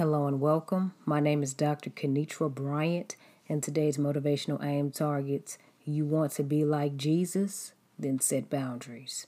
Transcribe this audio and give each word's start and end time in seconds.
Hello 0.00 0.26
and 0.26 0.40
welcome. 0.40 0.94
My 1.04 1.20
name 1.20 1.42
is 1.42 1.52
Dr. 1.52 1.90
Kenitra 1.90 2.48
Bryant, 2.48 3.16
and 3.50 3.62
today's 3.62 3.98
motivational 3.98 4.64
aim 4.64 4.90
targets 4.90 5.58
you 5.84 6.06
want 6.06 6.32
to 6.32 6.42
be 6.42 6.64
like 6.64 6.96
Jesus, 6.96 7.74
then 7.98 8.18
set 8.18 8.48
boundaries. 8.48 9.26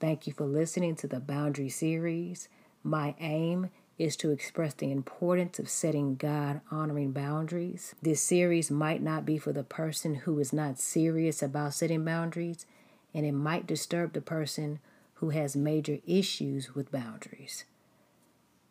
Thank 0.00 0.26
you 0.26 0.34
for 0.34 0.44
listening 0.44 0.96
to 0.96 1.06
the 1.06 1.18
Boundary 1.18 1.70
series. 1.70 2.50
My 2.82 3.14
aim 3.20 3.70
is 3.96 4.14
to 4.16 4.32
express 4.32 4.74
the 4.74 4.92
importance 4.92 5.58
of 5.58 5.70
setting 5.70 6.16
God 6.16 6.60
honoring 6.70 7.12
boundaries. 7.12 7.94
This 8.02 8.20
series 8.20 8.70
might 8.70 9.00
not 9.00 9.24
be 9.24 9.38
for 9.38 9.54
the 9.54 9.64
person 9.64 10.16
who 10.16 10.38
is 10.38 10.52
not 10.52 10.78
serious 10.78 11.42
about 11.42 11.72
setting 11.72 12.04
boundaries, 12.04 12.66
and 13.14 13.24
it 13.24 13.32
might 13.32 13.66
disturb 13.66 14.12
the 14.12 14.20
person 14.20 14.78
who 15.14 15.30
has 15.30 15.56
major 15.56 16.00
issues 16.06 16.74
with 16.74 16.92
boundaries. 16.92 17.64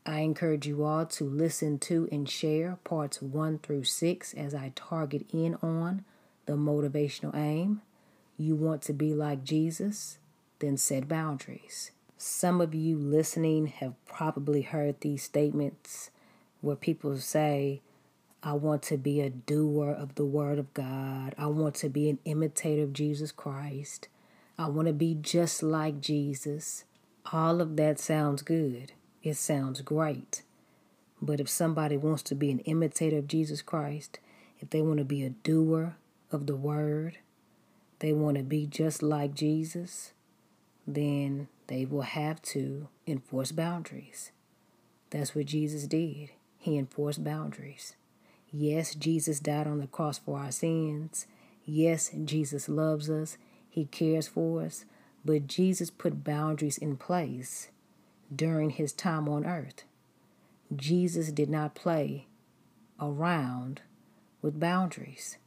I 0.05 0.19
encourage 0.21 0.65
you 0.65 0.83
all 0.83 1.05
to 1.05 1.23
listen 1.23 1.77
to 1.79 2.09
and 2.11 2.27
share 2.27 2.79
parts 2.83 3.21
1 3.21 3.59
through 3.59 3.83
6 3.83 4.33
as 4.33 4.55
I 4.55 4.71
target 4.75 5.25
in 5.31 5.55
on 5.61 6.03
the 6.47 6.53
motivational 6.53 7.35
aim. 7.35 7.81
You 8.37 8.55
want 8.55 8.81
to 8.83 8.93
be 8.93 9.13
like 9.13 9.43
Jesus? 9.43 10.17
Then 10.59 10.77
set 10.77 11.07
boundaries. 11.07 11.91
Some 12.17 12.61
of 12.61 12.73
you 12.73 12.97
listening 12.97 13.67
have 13.67 13.93
probably 14.07 14.63
heard 14.63 15.01
these 15.01 15.23
statements 15.23 16.09
where 16.61 16.75
people 16.75 17.17
say, 17.17 17.81
I 18.43 18.53
want 18.53 18.81
to 18.83 18.97
be 18.97 19.21
a 19.21 19.29
doer 19.29 19.91
of 19.91 20.15
the 20.15 20.25
Word 20.25 20.57
of 20.57 20.73
God. 20.73 21.35
I 21.37 21.45
want 21.45 21.75
to 21.75 21.89
be 21.89 22.09
an 22.09 22.17
imitator 22.25 22.81
of 22.81 22.93
Jesus 22.93 23.31
Christ. 23.31 24.07
I 24.57 24.67
want 24.67 24.87
to 24.87 24.93
be 24.93 25.13
just 25.13 25.61
like 25.61 26.01
Jesus. 26.01 26.85
All 27.31 27.61
of 27.61 27.75
that 27.77 27.99
sounds 27.99 28.41
good. 28.41 28.93
It 29.23 29.37
sounds 29.37 29.81
great. 29.81 30.41
But 31.21 31.39
if 31.39 31.47
somebody 31.47 31.97
wants 31.97 32.23
to 32.23 32.35
be 32.35 32.49
an 32.49 32.59
imitator 32.59 33.17
of 33.17 33.27
Jesus 33.27 33.61
Christ, 33.61 34.19
if 34.59 34.69
they 34.71 34.81
want 34.81 34.97
to 34.97 35.05
be 35.05 35.23
a 35.23 35.29
doer 35.29 35.95
of 36.31 36.47
the 36.47 36.55
Word, 36.55 37.19
they 37.99 38.13
want 38.13 38.37
to 38.37 38.43
be 38.43 38.65
just 38.65 39.03
like 39.03 39.35
Jesus, 39.35 40.13
then 40.87 41.47
they 41.67 41.85
will 41.85 42.01
have 42.01 42.41
to 42.41 42.87
enforce 43.05 43.51
boundaries. 43.51 44.31
That's 45.11 45.35
what 45.35 45.45
Jesus 45.45 45.85
did. 45.85 46.31
He 46.57 46.77
enforced 46.77 47.23
boundaries. 47.23 47.95
Yes, 48.51 48.95
Jesus 48.95 49.39
died 49.39 49.67
on 49.67 49.79
the 49.79 49.87
cross 49.87 50.17
for 50.17 50.39
our 50.39 50.51
sins. 50.51 51.27
Yes, 51.63 52.11
Jesus 52.25 52.67
loves 52.67 53.09
us. 53.09 53.37
He 53.69 53.85
cares 53.85 54.27
for 54.27 54.63
us. 54.63 54.85
But 55.23 55.47
Jesus 55.47 55.91
put 55.91 56.23
boundaries 56.23 56.77
in 56.77 56.97
place 56.97 57.69
during 58.33 58.71
his 58.71 58.93
time 58.93 59.27
on 59.27 59.45
earth. 59.45 59.83
Jesus 60.75 61.31
did 61.31 61.49
not 61.49 61.75
play 61.75 62.27
around 62.99 63.81
with 64.41 64.59
boundaries. 64.59 65.37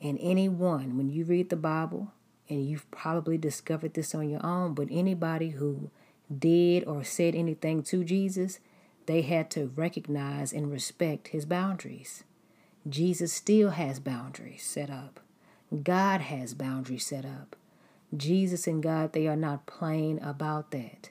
And 0.00 0.18
anyone, 0.20 0.96
when 0.96 1.08
you 1.08 1.24
read 1.24 1.48
the 1.48 1.56
Bible, 1.56 2.12
and 2.48 2.68
you've 2.68 2.90
probably 2.90 3.38
discovered 3.38 3.94
this 3.94 4.14
on 4.14 4.28
your 4.28 4.44
own, 4.44 4.74
but 4.74 4.88
anybody 4.90 5.50
who 5.50 5.90
did 6.38 6.84
or 6.84 7.04
said 7.04 7.34
anything 7.34 7.82
to 7.84 8.04
Jesus, 8.04 8.58
they 9.06 9.22
had 9.22 9.50
to 9.52 9.72
recognize 9.74 10.52
and 10.52 10.70
respect 10.70 11.28
his 11.28 11.46
boundaries. 11.46 12.24
Jesus 12.88 13.32
still 13.32 13.70
has 13.70 14.00
boundaries 14.00 14.62
set 14.62 14.90
up. 14.90 15.20
God 15.82 16.20
has 16.20 16.52
boundaries 16.52 17.06
set 17.06 17.24
up. 17.24 17.56
Jesus 18.14 18.66
and 18.66 18.82
God, 18.82 19.12
they 19.12 19.26
are 19.26 19.36
not 19.36 19.66
playing 19.66 20.20
about 20.22 20.70
that. 20.72 21.08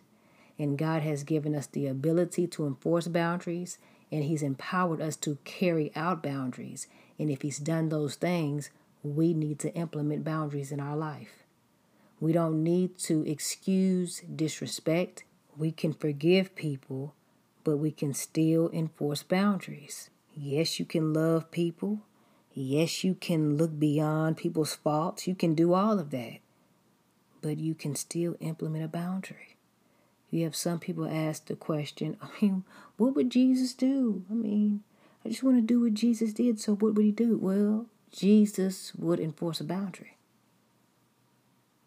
And 0.59 0.77
God 0.77 1.01
has 1.01 1.23
given 1.23 1.55
us 1.55 1.67
the 1.67 1.87
ability 1.87 2.47
to 2.47 2.67
enforce 2.67 3.07
boundaries, 3.07 3.77
and 4.11 4.23
He's 4.23 4.43
empowered 4.43 5.01
us 5.01 5.15
to 5.17 5.37
carry 5.43 5.91
out 5.95 6.21
boundaries. 6.21 6.87
And 7.17 7.29
if 7.29 7.41
He's 7.41 7.59
done 7.59 7.89
those 7.89 8.15
things, 8.15 8.69
we 9.03 9.33
need 9.33 9.59
to 9.59 9.73
implement 9.73 10.23
boundaries 10.23 10.71
in 10.71 10.79
our 10.79 10.95
life. 10.95 11.43
We 12.19 12.33
don't 12.33 12.63
need 12.63 12.99
to 12.99 13.25
excuse 13.25 14.21
disrespect. 14.21 15.23
We 15.57 15.71
can 15.71 15.93
forgive 15.93 16.55
people, 16.55 17.15
but 17.63 17.77
we 17.77 17.91
can 17.91 18.13
still 18.13 18.69
enforce 18.71 19.23
boundaries. 19.23 20.11
Yes, 20.35 20.79
you 20.79 20.85
can 20.85 21.13
love 21.13 21.49
people. 21.49 22.01
Yes, 22.53 23.03
you 23.03 23.15
can 23.15 23.57
look 23.57 23.79
beyond 23.79 24.37
people's 24.37 24.75
faults. 24.75 25.25
You 25.25 25.35
can 25.35 25.55
do 25.55 25.73
all 25.73 25.99
of 25.99 26.11
that. 26.11 26.39
But 27.41 27.57
you 27.57 27.73
can 27.73 27.95
still 27.95 28.35
implement 28.39 28.85
a 28.85 28.87
boundary. 28.87 29.50
You 30.31 30.45
have 30.45 30.55
some 30.55 30.79
people 30.79 31.05
ask 31.05 31.45
the 31.45 31.55
question, 31.55 32.17
I 32.21 32.29
mean, 32.41 32.63
what 32.97 33.15
would 33.15 33.29
Jesus 33.29 33.73
do? 33.73 34.23
I 34.31 34.33
mean, 34.33 34.81
I 35.25 35.29
just 35.29 35.43
want 35.43 35.57
to 35.57 35.61
do 35.61 35.81
what 35.81 35.93
Jesus 35.93 36.33
did, 36.33 36.59
so 36.59 36.73
what 36.73 36.95
would 36.95 37.05
he 37.05 37.11
do? 37.11 37.37
Well, 37.37 37.85
Jesus 38.11 38.95
would 38.95 39.19
enforce 39.19 39.59
a 39.59 39.65
boundary. 39.65 40.15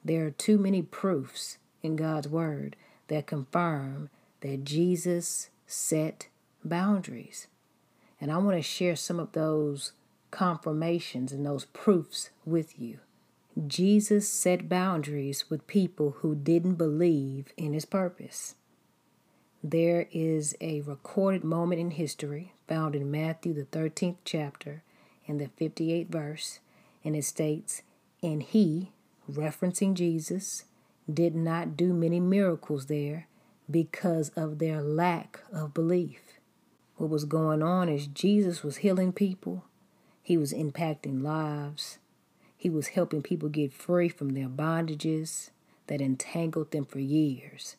There 0.04 0.26
are 0.26 0.30
too 0.30 0.58
many 0.58 0.82
proofs 0.82 1.56
in 1.82 1.96
God's 1.96 2.28
Word 2.28 2.76
that 3.08 3.26
confirm 3.26 4.10
that 4.40 4.64
Jesus 4.64 5.48
set 5.66 6.28
boundaries. 6.62 7.46
And 8.20 8.30
I 8.30 8.36
want 8.36 8.58
to 8.58 8.62
share 8.62 8.96
some 8.96 9.18
of 9.18 9.32
those 9.32 9.92
confirmations 10.30 11.32
and 11.32 11.46
those 11.46 11.64
proofs 11.66 12.28
with 12.44 12.78
you. 12.78 12.98
Jesus 13.68 14.28
set 14.28 14.68
boundaries 14.68 15.48
with 15.48 15.68
people 15.68 16.16
who 16.18 16.34
didn't 16.34 16.74
believe 16.74 17.52
in 17.56 17.72
his 17.72 17.84
purpose. 17.84 18.56
There 19.62 20.08
is 20.10 20.56
a 20.60 20.80
recorded 20.80 21.44
moment 21.44 21.80
in 21.80 21.92
history 21.92 22.52
found 22.66 22.96
in 22.96 23.12
Matthew, 23.12 23.54
the 23.54 23.64
13th 23.64 24.16
chapter, 24.24 24.82
in 25.24 25.38
the 25.38 25.46
58th 25.46 26.08
verse, 26.08 26.58
and 27.04 27.14
it 27.14 27.24
states, 27.24 27.82
And 28.22 28.42
he, 28.42 28.90
referencing 29.30 29.94
Jesus, 29.94 30.64
did 31.12 31.36
not 31.36 31.76
do 31.76 31.92
many 31.92 32.18
miracles 32.18 32.86
there 32.86 33.28
because 33.70 34.30
of 34.30 34.58
their 34.58 34.82
lack 34.82 35.40
of 35.52 35.72
belief. 35.72 36.20
What 36.96 37.10
was 37.10 37.24
going 37.24 37.62
on 37.62 37.88
is 37.88 38.08
Jesus 38.08 38.64
was 38.64 38.78
healing 38.78 39.12
people, 39.12 39.64
he 40.22 40.36
was 40.36 40.52
impacting 40.52 41.22
lives, 41.22 41.98
he 42.64 42.70
was 42.70 42.88
helping 42.88 43.20
people 43.20 43.50
get 43.50 43.74
free 43.74 44.08
from 44.08 44.30
their 44.30 44.48
bondages 44.48 45.50
that 45.86 46.00
entangled 46.00 46.70
them 46.70 46.86
for 46.86 46.98
years. 46.98 47.76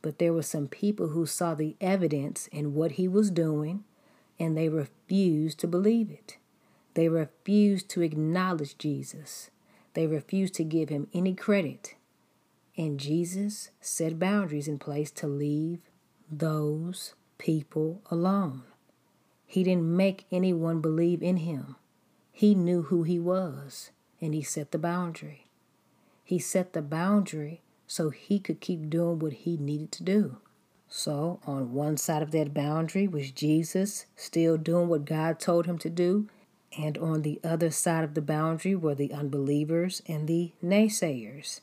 But 0.00 0.18
there 0.18 0.32
were 0.32 0.40
some 0.42 0.66
people 0.66 1.08
who 1.08 1.26
saw 1.26 1.54
the 1.54 1.76
evidence 1.78 2.46
in 2.46 2.72
what 2.72 2.92
he 2.92 3.06
was 3.06 3.30
doing 3.30 3.84
and 4.40 4.56
they 4.56 4.70
refused 4.70 5.58
to 5.58 5.66
believe 5.66 6.10
it. 6.10 6.38
They 6.94 7.06
refused 7.10 7.90
to 7.90 8.00
acknowledge 8.00 8.78
Jesus. 8.78 9.50
They 9.92 10.06
refused 10.06 10.54
to 10.54 10.64
give 10.64 10.88
him 10.88 11.08
any 11.12 11.34
credit. 11.34 11.94
And 12.78 12.98
Jesus 12.98 13.72
set 13.82 14.18
boundaries 14.18 14.68
in 14.68 14.78
place 14.78 15.10
to 15.10 15.26
leave 15.26 15.80
those 16.32 17.12
people 17.36 18.00
alone. 18.10 18.62
He 19.46 19.64
didn't 19.64 19.94
make 19.94 20.24
anyone 20.32 20.80
believe 20.80 21.22
in 21.22 21.36
him. 21.36 21.76
He 22.32 22.54
knew 22.54 22.84
who 22.84 23.02
he 23.02 23.18
was, 23.18 23.90
and 24.24 24.32
he 24.32 24.42
set 24.42 24.72
the 24.72 24.78
boundary. 24.78 25.46
He 26.24 26.38
set 26.38 26.72
the 26.72 26.80
boundary 26.80 27.60
so 27.86 28.08
he 28.08 28.38
could 28.38 28.60
keep 28.60 28.88
doing 28.88 29.18
what 29.18 29.34
he 29.34 29.58
needed 29.58 29.92
to 29.92 30.02
do. 30.02 30.38
So, 30.88 31.40
on 31.46 31.74
one 31.74 31.98
side 31.98 32.22
of 32.22 32.30
that 32.30 32.54
boundary 32.54 33.06
was 33.06 33.30
Jesus 33.30 34.06
still 34.16 34.56
doing 34.56 34.88
what 34.88 35.04
God 35.04 35.38
told 35.38 35.66
him 35.66 35.76
to 35.78 35.90
do, 35.90 36.28
and 36.78 36.96
on 36.96 37.20
the 37.20 37.38
other 37.44 37.70
side 37.70 38.02
of 38.02 38.14
the 38.14 38.22
boundary 38.22 38.74
were 38.74 38.94
the 38.94 39.12
unbelievers 39.12 40.00
and 40.06 40.26
the 40.26 40.52
naysayers, 40.64 41.60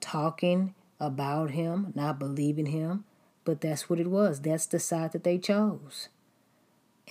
talking 0.00 0.74
about 1.00 1.52
him, 1.52 1.92
not 1.94 2.18
believing 2.18 2.66
him, 2.66 3.04
but 3.44 3.62
that's 3.62 3.88
what 3.88 3.98
it 3.98 4.10
was. 4.10 4.42
That's 4.42 4.66
the 4.66 4.78
side 4.78 5.12
that 5.12 5.24
they 5.24 5.38
chose. 5.38 6.08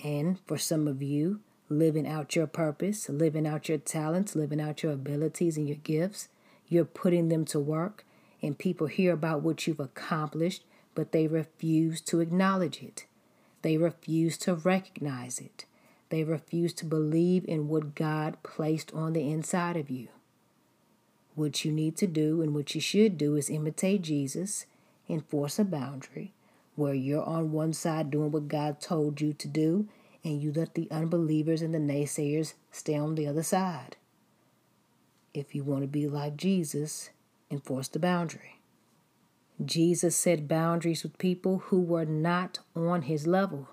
And 0.04 0.38
for 0.46 0.56
some 0.56 0.86
of 0.86 1.02
you, 1.02 1.40
living 1.72 2.06
out 2.06 2.36
your 2.36 2.46
purpose, 2.46 3.08
living 3.08 3.46
out 3.46 3.68
your 3.68 3.78
talents, 3.78 4.36
living 4.36 4.60
out 4.60 4.82
your 4.82 4.92
abilities 4.92 5.56
and 5.56 5.66
your 5.66 5.78
gifts, 5.78 6.28
you're 6.68 6.84
putting 6.84 7.28
them 7.28 7.44
to 7.46 7.58
work, 7.58 8.04
and 8.40 8.58
people 8.58 8.86
hear 8.86 9.12
about 9.12 9.42
what 9.42 9.66
you've 9.66 9.80
accomplished, 9.80 10.64
but 10.94 11.12
they 11.12 11.26
refuse 11.26 12.00
to 12.02 12.20
acknowledge 12.20 12.82
it. 12.82 13.06
They 13.62 13.76
refuse 13.76 14.36
to 14.38 14.54
recognize 14.54 15.38
it. 15.38 15.64
They 16.08 16.24
refuse 16.24 16.72
to 16.74 16.84
believe 16.84 17.44
in 17.46 17.68
what 17.68 17.94
God 17.94 18.36
placed 18.42 18.92
on 18.92 19.12
the 19.12 19.30
inside 19.30 19.76
of 19.76 19.88
you. 19.90 20.08
What 21.34 21.64
you 21.64 21.72
need 21.72 21.96
to 21.96 22.06
do 22.06 22.42
and 22.42 22.54
what 22.54 22.74
you 22.74 22.80
should 22.80 23.16
do 23.16 23.36
is 23.36 23.48
imitate 23.48 24.02
Jesus, 24.02 24.66
enforce 25.08 25.58
a 25.58 25.64
boundary 25.64 26.32
where 26.74 26.94
you're 26.94 27.24
on 27.24 27.52
one 27.52 27.72
side 27.72 28.10
doing 28.10 28.30
what 28.30 28.48
God 28.48 28.80
told 28.80 29.20
you 29.20 29.32
to 29.34 29.48
do, 29.48 29.88
and 30.24 30.42
you 30.42 30.52
let 30.52 30.74
the 30.74 30.90
unbelievers 30.90 31.62
and 31.62 31.74
the 31.74 31.78
naysayers 31.78 32.54
stay 32.70 32.96
on 32.96 33.14
the 33.14 33.26
other 33.26 33.42
side. 33.42 33.96
If 35.34 35.54
you 35.54 35.64
want 35.64 35.82
to 35.82 35.88
be 35.88 36.06
like 36.06 36.36
Jesus, 36.36 37.10
enforce 37.50 37.88
the 37.88 37.98
boundary. 37.98 38.60
Jesus 39.64 40.16
set 40.16 40.48
boundaries 40.48 41.02
with 41.02 41.18
people 41.18 41.58
who 41.66 41.80
were 41.80 42.04
not 42.04 42.58
on 42.74 43.02
his 43.02 43.26
level. 43.26 43.68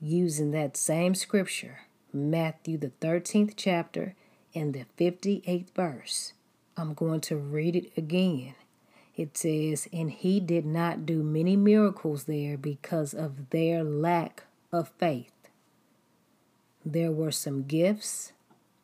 Using 0.00 0.50
that 0.50 0.76
same 0.76 1.14
scripture, 1.14 1.80
Matthew, 2.12 2.78
the 2.78 2.92
13th 3.00 3.54
chapter, 3.56 4.14
and 4.54 4.74
the 4.74 4.86
58th 4.98 5.70
verse. 5.74 6.32
I'm 6.76 6.94
going 6.94 7.20
to 7.22 7.36
read 7.36 7.76
it 7.76 7.92
again. 7.96 8.54
It 9.16 9.36
says, 9.36 9.88
And 9.92 10.10
he 10.10 10.40
did 10.40 10.66
not 10.66 11.06
do 11.06 11.22
many 11.22 11.56
miracles 11.56 12.24
there 12.24 12.56
because 12.56 13.14
of 13.14 13.50
their 13.50 13.84
lack 13.84 14.44
of 14.72 14.90
faith. 14.98 15.33
There 16.84 17.12
were 17.12 17.30
some 17.30 17.62
gifts, 17.62 18.32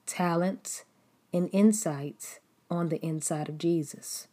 talents, 0.07 0.85
and 1.33 1.51
insights 1.53 2.41
on 2.71 2.89
the 2.89 3.05
inside 3.05 3.49
of 3.49 3.59
Jesus 3.59 4.27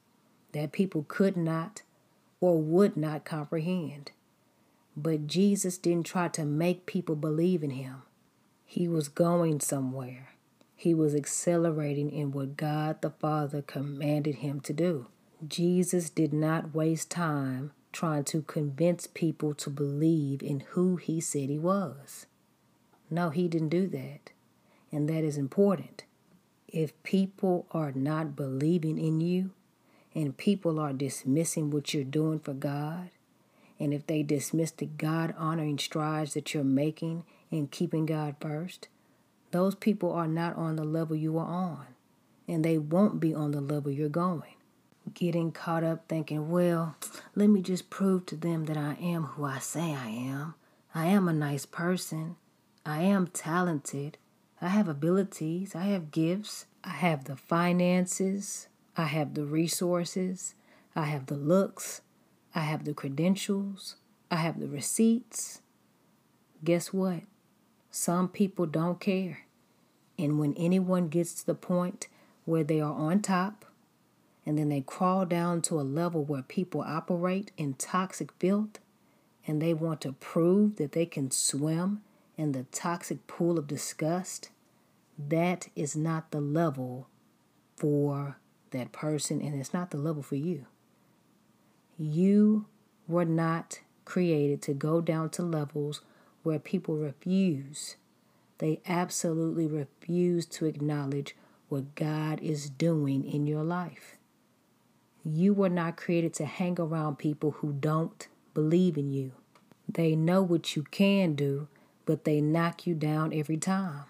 that 0.54 0.72
people 0.72 1.06
could 1.08 1.36
not 1.36 1.82
or 2.40 2.62
would 2.62 2.96
not 2.96 3.26
comprehend. 3.26 4.12
But 4.96 5.28
Jesus 5.28 5.78
didn't 5.78 6.06
try 6.06 6.28
to 6.30 6.46
make 6.46 6.86
people 6.86 7.16
believe 7.16 7.64
in 7.64 7.72
him. 7.72 8.04
He 8.66 8.88
was 8.88 9.10
going 9.10 9.60
somewhere. 9.60 10.30
He 10.76 10.94
was 10.94 11.14
accelerating 11.14 12.12
in 12.12 12.32
what 12.32 12.58
God 12.58 13.02
the 13.02 13.10
Father 13.10 13.62
commanded 13.62 14.36
him 14.36 14.60
to 14.62 14.74
do. 14.74 15.08
Jesus 15.48 16.10
did 16.10 16.34
not 16.34 16.74
waste 16.74 17.12
time 17.12 17.72
trying 17.92 18.24
to 18.26 18.42
convince 18.44 19.08
people 19.08 19.54
to 19.56 19.70
believe 19.70 20.42
in 20.42 20.62
who 20.72 20.96
he 20.96 21.20
said 21.20 21.50
he 21.50 21.58
was. 21.58 22.28
No, 23.10 23.30
he 23.30 23.48
didn't 23.48 23.70
do 23.70 23.88
that. 23.88 24.32
And 24.92 25.10
that 25.10 25.24
is 25.24 25.38
important. 25.38 26.04
If 26.68 27.02
people 27.04 27.66
are 27.72 27.92
not 27.92 28.36
believing 28.36 28.98
in 28.98 29.22
you 29.22 29.52
and 30.14 30.38
people 30.38 30.80
are 30.80 30.94
dismissing 30.94 31.72
what 31.72 31.94
you're 31.94 32.04
doing 32.04 32.40
for 32.40 32.54
God, 32.54 33.10
and 33.80 33.94
if 33.94 34.08
they 34.08 34.24
dismiss 34.24 34.72
the 34.72 34.86
God 34.86 35.36
honoring 35.38 35.78
strides 35.78 36.34
that 36.34 36.54
you're 36.54 36.64
making 36.64 37.24
in 37.52 37.68
keeping 37.68 38.06
God 38.06 38.36
first, 38.42 38.88
those 39.52 39.76
people 39.76 40.12
are 40.12 40.28
not 40.28 40.56
on 40.56 40.76
the 40.76 40.84
level 40.84 41.16
you 41.16 41.38
are 41.38 41.46
on, 41.46 41.86
and 42.48 42.66
they 42.66 42.78
won't 42.78 43.20
be 43.20 43.34
on 43.34 43.52
the 43.52 43.62
level 43.62 43.92
you're 43.92 44.10
going 44.10 44.58
getting 45.14 45.52
caught 45.52 45.84
up 45.84 46.08
thinking, 46.08 46.50
well, 46.50 46.96
let 47.36 47.48
me 47.48 47.62
just 47.62 47.90
prove 47.90 48.26
to 48.28 48.36
them 48.36 48.66
that 48.66 48.78
I 48.78 48.98
am 49.02 49.24
who 49.24 49.46
I 49.46 49.60
say 49.60 49.94
I 49.94 50.08
am. 50.08 50.56
I 50.94 51.08
am 51.08 51.28
a 51.28 51.34
nice 51.34 51.66
person. 51.66 52.36
I 52.88 53.02
am 53.02 53.28
talented. 53.28 54.18
I 54.62 54.70
have 54.70 54.88
abilities. 54.88 55.76
I 55.76 55.88
have 55.88 56.10
gifts. 56.10 56.68
I 56.86 56.92
have 56.92 57.26
the 57.26 57.36
finances. 57.36 58.70
I 58.96 59.04
have 59.04 59.34
the 59.34 59.44
resources. 59.44 60.56
I 60.96 61.04
have 61.04 61.26
the 61.26 61.36
looks. 61.36 62.00
I 62.56 62.62
have 62.62 62.86
the 62.86 62.94
credentials. 62.94 63.98
I 64.32 64.38
have 64.38 64.62
the 64.62 64.70
receipts. 64.70 65.60
Guess 66.64 66.94
what? 66.94 67.24
Some 67.92 68.30
people 68.30 68.66
don't 68.66 69.02
care. 69.02 69.40
And 70.18 70.40
when 70.40 70.54
anyone 70.54 71.10
gets 71.10 71.34
to 71.42 71.46
the 71.46 71.56
point 71.56 72.08
where 72.46 72.64
they 72.64 72.80
are 72.80 72.94
on 72.94 73.22
top, 73.22 73.66
and 74.46 74.58
then 74.58 74.70
they 74.70 74.80
crawl 74.80 75.26
down 75.26 75.62
to 75.64 75.78
a 75.78 75.84
level 75.84 76.24
where 76.24 76.42
people 76.42 76.80
operate 76.88 77.52
in 77.58 77.74
toxic 77.74 78.32
filth 78.40 78.80
and 79.46 79.62
they 79.62 79.74
want 79.74 80.00
to 80.02 80.14
prove 80.14 80.78
that 80.78 80.94
they 80.94 81.06
can 81.06 81.32
swim 81.32 82.02
in 82.38 82.52
the 82.52 82.64
toxic 82.72 83.26
pool 83.28 83.58
of 83.58 83.68
disgust, 83.68 84.50
that 85.18 85.68
is 85.76 85.96
not 85.96 86.32
the 86.32 86.42
level 86.42 87.08
for 87.76 88.38
that 88.72 88.92
person 88.92 89.42
and 89.42 89.60
it's 89.60 89.74
not 89.74 89.92
the 89.92 89.98
level 89.98 90.22
for 90.22 90.36
you. 90.36 90.66
You 91.98 92.66
were 93.08 93.26
not 93.26 93.80
created 94.06 94.62
to 94.64 94.74
go 94.74 95.02
down 95.02 95.30
to 95.32 95.42
levels 95.42 96.02
where 96.44 96.60
people 96.60 96.96
refuse. 96.96 97.96
They 98.60 98.82
absolutely 98.88 99.68
refuse 99.68 100.46
to 100.48 100.66
acknowledge 100.66 101.36
what 101.70 101.96
God 101.96 102.40
is 102.42 102.70
doing 102.70 103.26
in 103.26 103.48
your 103.48 103.64
life. 103.64 104.18
You 105.26 105.54
were 105.54 105.70
not 105.70 105.98
created 105.98 106.34
to 106.36 106.46
hang 106.46 106.80
around 106.80 107.18
people 107.18 107.52
who 107.52 107.74
don't 107.74 108.28
believe 108.54 108.98
in 108.98 109.12
you. 109.12 109.34
They 109.90 110.16
know 110.16 110.42
what 110.42 110.76
you 110.76 110.84
can 110.84 111.36
do, 111.36 111.68
but 112.08 112.24
they 112.24 112.40
knock 112.40 112.88
you 112.88 112.96
down 112.96 113.34
every 113.34 113.58
time. 113.58 114.06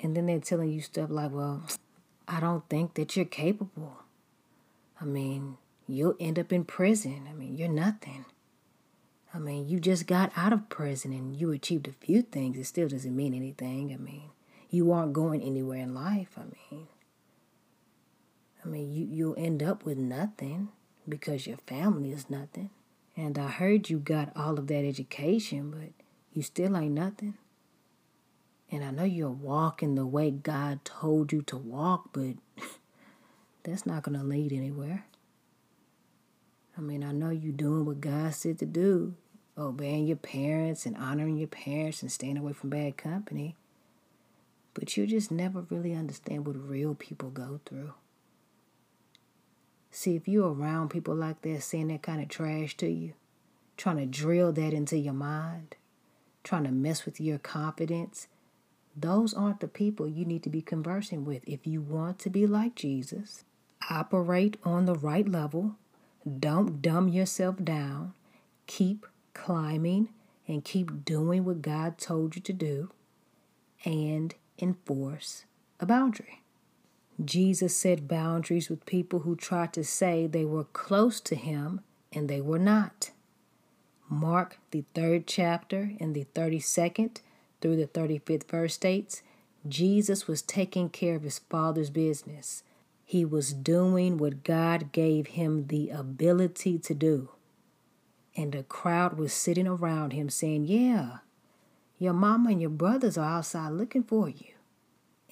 And 0.00 0.16
then 0.16 0.26
they're 0.26 0.38
telling 0.38 0.70
you 0.70 0.80
stuff 0.80 1.10
like, 1.10 1.32
well, 1.32 1.64
I 2.26 2.38
don't 2.38 2.66
think 2.70 2.94
that 2.94 3.16
you're 3.16 3.26
capable. 3.26 3.98
I 5.00 5.04
mean, 5.04 5.58
you'll 5.88 6.14
end 6.20 6.38
up 6.38 6.52
in 6.52 6.64
prison. 6.64 7.26
I 7.28 7.34
mean, 7.34 7.56
you're 7.56 7.68
nothing. 7.68 8.24
I 9.34 9.38
mean, 9.38 9.68
you 9.68 9.80
just 9.80 10.06
got 10.06 10.30
out 10.36 10.52
of 10.52 10.68
prison 10.68 11.12
and 11.12 11.36
you 11.36 11.50
achieved 11.50 11.88
a 11.88 11.92
few 11.92 12.22
things. 12.22 12.56
It 12.56 12.64
still 12.64 12.88
doesn't 12.88 13.14
mean 13.14 13.34
anything. 13.34 13.92
I 13.92 13.96
mean, 13.96 14.30
you 14.70 14.92
aren't 14.92 15.12
going 15.12 15.42
anywhere 15.42 15.80
in 15.80 15.94
life. 15.94 16.38
I 16.38 16.44
mean, 16.44 16.86
I 18.64 18.68
mean, 18.68 18.92
you, 18.92 19.04
you'll 19.04 19.36
end 19.36 19.64
up 19.64 19.84
with 19.84 19.98
nothing 19.98 20.68
because 21.08 21.48
your 21.48 21.58
family 21.66 22.12
is 22.12 22.30
nothing. 22.30 22.70
And 23.16 23.36
I 23.36 23.48
heard 23.48 23.90
you 23.90 23.98
got 23.98 24.32
all 24.36 24.58
of 24.58 24.68
that 24.68 24.84
education, 24.84 25.72
but 25.72 25.99
you 26.32 26.42
still 26.42 26.76
ain't 26.76 26.94
nothing. 26.94 27.34
And 28.70 28.84
I 28.84 28.90
know 28.90 29.04
you're 29.04 29.30
walking 29.30 29.96
the 29.96 30.06
way 30.06 30.30
God 30.30 30.84
told 30.84 31.32
you 31.32 31.42
to 31.42 31.56
walk, 31.56 32.10
but 32.12 32.36
that's 33.64 33.84
not 33.84 34.04
going 34.04 34.18
to 34.18 34.24
lead 34.24 34.52
anywhere. 34.52 35.06
I 36.78 36.80
mean, 36.80 37.02
I 37.02 37.12
know 37.12 37.30
you're 37.30 37.52
doing 37.52 37.84
what 37.84 38.00
God 38.00 38.32
said 38.32 38.58
to 38.60 38.66
do, 38.66 39.14
obeying 39.58 40.06
your 40.06 40.16
parents 40.16 40.86
and 40.86 40.96
honoring 40.96 41.36
your 41.36 41.48
parents 41.48 42.00
and 42.02 42.12
staying 42.12 42.38
away 42.38 42.52
from 42.52 42.70
bad 42.70 42.96
company. 42.96 43.56
But 44.72 44.96
you 44.96 45.06
just 45.06 45.32
never 45.32 45.66
really 45.68 45.94
understand 45.94 46.46
what 46.46 46.56
real 46.56 46.94
people 46.94 47.30
go 47.30 47.60
through. 47.66 47.94
See, 49.90 50.14
if 50.14 50.28
you're 50.28 50.54
around 50.54 50.90
people 50.90 51.16
like 51.16 51.42
that 51.42 51.62
saying 51.64 51.88
that 51.88 52.02
kind 52.02 52.22
of 52.22 52.28
trash 52.28 52.76
to 52.76 52.88
you, 52.88 53.14
trying 53.76 53.96
to 53.96 54.06
drill 54.06 54.52
that 54.52 54.72
into 54.72 54.96
your 54.96 55.12
mind, 55.12 55.74
trying 56.44 56.64
to 56.64 56.70
mess 56.70 57.04
with 57.04 57.20
your 57.20 57.38
confidence, 57.38 58.26
those 58.96 59.34
aren't 59.34 59.60
the 59.60 59.68
people 59.68 60.08
you 60.08 60.24
need 60.24 60.42
to 60.42 60.50
be 60.50 60.62
conversing 60.62 61.24
with 61.24 61.42
if 61.46 61.66
you 61.66 61.80
want 61.80 62.18
to 62.20 62.30
be 62.30 62.46
like 62.46 62.74
Jesus. 62.74 63.44
Operate 63.88 64.56
on 64.64 64.84
the 64.84 64.94
right 64.94 65.28
level. 65.28 65.76
Don't 66.38 66.82
dumb 66.82 67.08
yourself 67.08 67.56
down. 67.62 68.14
Keep 68.66 69.06
climbing 69.32 70.08
and 70.46 70.64
keep 70.64 71.04
doing 71.04 71.44
what 71.44 71.62
God 71.62 71.98
told 71.98 72.36
you 72.36 72.42
to 72.42 72.52
do 72.52 72.90
and 73.84 74.34
enforce 74.58 75.44
a 75.78 75.86
boundary. 75.86 76.42
Jesus 77.24 77.76
set 77.76 78.08
boundaries 78.08 78.68
with 78.68 78.86
people 78.86 79.20
who 79.20 79.36
tried 79.36 79.72
to 79.74 79.84
say 79.84 80.26
they 80.26 80.44
were 80.44 80.64
close 80.64 81.20
to 81.20 81.34
him 81.34 81.80
and 82.12 82.28
they 82.28 82.40
were 82.40 82.58
not. 82.58 83.10
Mark, 84.10 84.58
the 84.70 84.84
third 84.94 85.26
chapter, 85.26 85.92
and 85.98 86.14
the 86.14 86.26
32nd 86.34 87.20
through 87.60 87.76
the 87.76 87.86
35th 87.86 88.48
verse 88.48 88.74
states 88.74 89.22
Jesus 89.66 90.26
was 90.26 90.42
taking 90.42 90.88
care 90.88 91.16
of 91.16 91.22
his 91.22 91.38
Father's 91.38 91.90
business. 91.90 92.62
He 93.04 93.24
was 93.24 93.52
doing 93.52 94.18
what 94.18 94.44
God 94.44 94.92
gave 94.92 95.28
him 95.28 95.66
the 95.68 95.90
ability 95.90 96.78
to 96.80 96.94
do. 96.94 97.30
And 98.36 98.52
the 98.52 98.62
crowd 98.62 99.18
was 99.18 99.32
sitting 99.32 99.66
around 99.66 100.12
him 100.12 100.28
saying, 100.28 100.64
Yeah, 100.64 101.18
your 101.98 102.12
mama 102.12 102.50
and 102.50 102.60
your 102.60 102.70
brothers 102.70 103.18
are 103.18 103.38
outside 103.38 103.72
looking 103.72 104.04
for 104.04 104.28
you. 104.28 104.54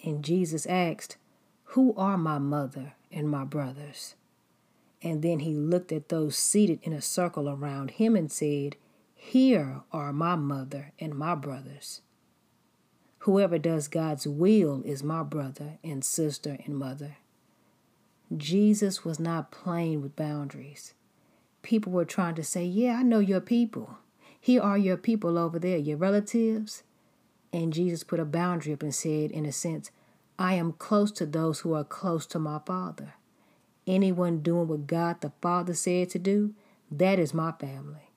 And 0.05 0.25
Jesus 0.25 0.67
asked, 0.67 1.17
who 1.73 1.95
are 1.99 2.17
my 2.17 2.39
mother 2.39 2.95
and 3.13 3.29
my 3.29 3.45
brothers? 3.45 4.15
And 5.03 5.23
then 5.23 5.41
he 5.41 5.55
looked 5.55 5.93
at 5.93 6.09
those 6.09 6.37
seated 6.37 6.81
in 6.83 6.93
a 6.93 7.01
circle 7.01 7.49
around 7.49 7.93
him 7.93 8.17
and 8.17 8.31
said, 8.31 8.77
Here 9.15 9.83
are 9.93 10.13
my 10.13 10.37
mother 10.37 10.93
and 10.99 11.15
my 11.15 11.35
brothers. 11.35 12.01
Whoever 13.21 13.59
does 13.59 13.89
God's 13.89 14.27
will 14.27 14.83
is 14.85 15.03
my 15.03 15.23
brother 15.23 15.79
and 15.85 16.05
sister 16.05 16.59
and 16.65 16.77
mother. 16.77 17.17
Jesus 18.37 19.05
was 19.05 19.19
not 19.19 19.51
playing 19.51 20.03
with 20.03 20.17
boundaries. 20.17 20.95
People 21.63 21.93
were 21.93 22.05
trying 22.05 22.35
to 22.35 22.45
say, 22.45 22.65
Yeah, 22.65 22.97
I 22.97 23.03
know 23.03 23.19
your 23.21 23.41
people. 23.41 23.99
Here 24.41 24.63
are 24.63 24.79
your 24.79 24.97
people 24.97 25.37
over 25.37 25.59
there, 25.59 25.79
your 25.79 25.97
relatives. 25.97 26.83
And 27.53 27.73
Jesus 27.73 28.05
put 28.05 28.21
a 28.21 28.25
boundary 28.25 28.73
up 28.73 28.83
and 28.83 28.95
said, 28.95 29.31
in 29.31 29.47
a 29.47 29.53
sense, 29.53 29.91
I 30.39 30.55
am 30.55 30.73
close 30.73 31.11
to 31.13 31.27
those 31.27 31.61
who 31.61 31.75
are 31.75 31.85
close 31.85 32.27
to 32.27 32.39
my 32.39 32.61
Father. 32.65 33.15
Anyone 33.89 34.41
doing 34.41 34.69
what 34.69 34.87
God 34.87 35.23
the 35.23 35.33
Father 35.41 35.73
said 35.73 36.11
to 36.11 36.19
do, 36.19 36.53
that 36.91 37.19
is 37.19 37.33
my 37.33 37.53
family. 37.53 38.11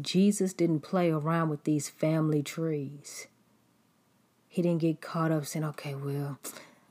Jesus 0.00 0.52
didn't 0.52 0.80
play 0.80 1.10
around 1.10 1.48
with 1.48 1.62
these 1.62 1.88
family 1.88 2.42
trees. 2.42 3.28
He 4.48 4.62
didn't 4.62 4.80
get 4.80 5.00
caught 5.00 5.30
up 5.30 5.46
saying, 5.46 5.64
okay, 5.64 5.94
well, 5.94 6.40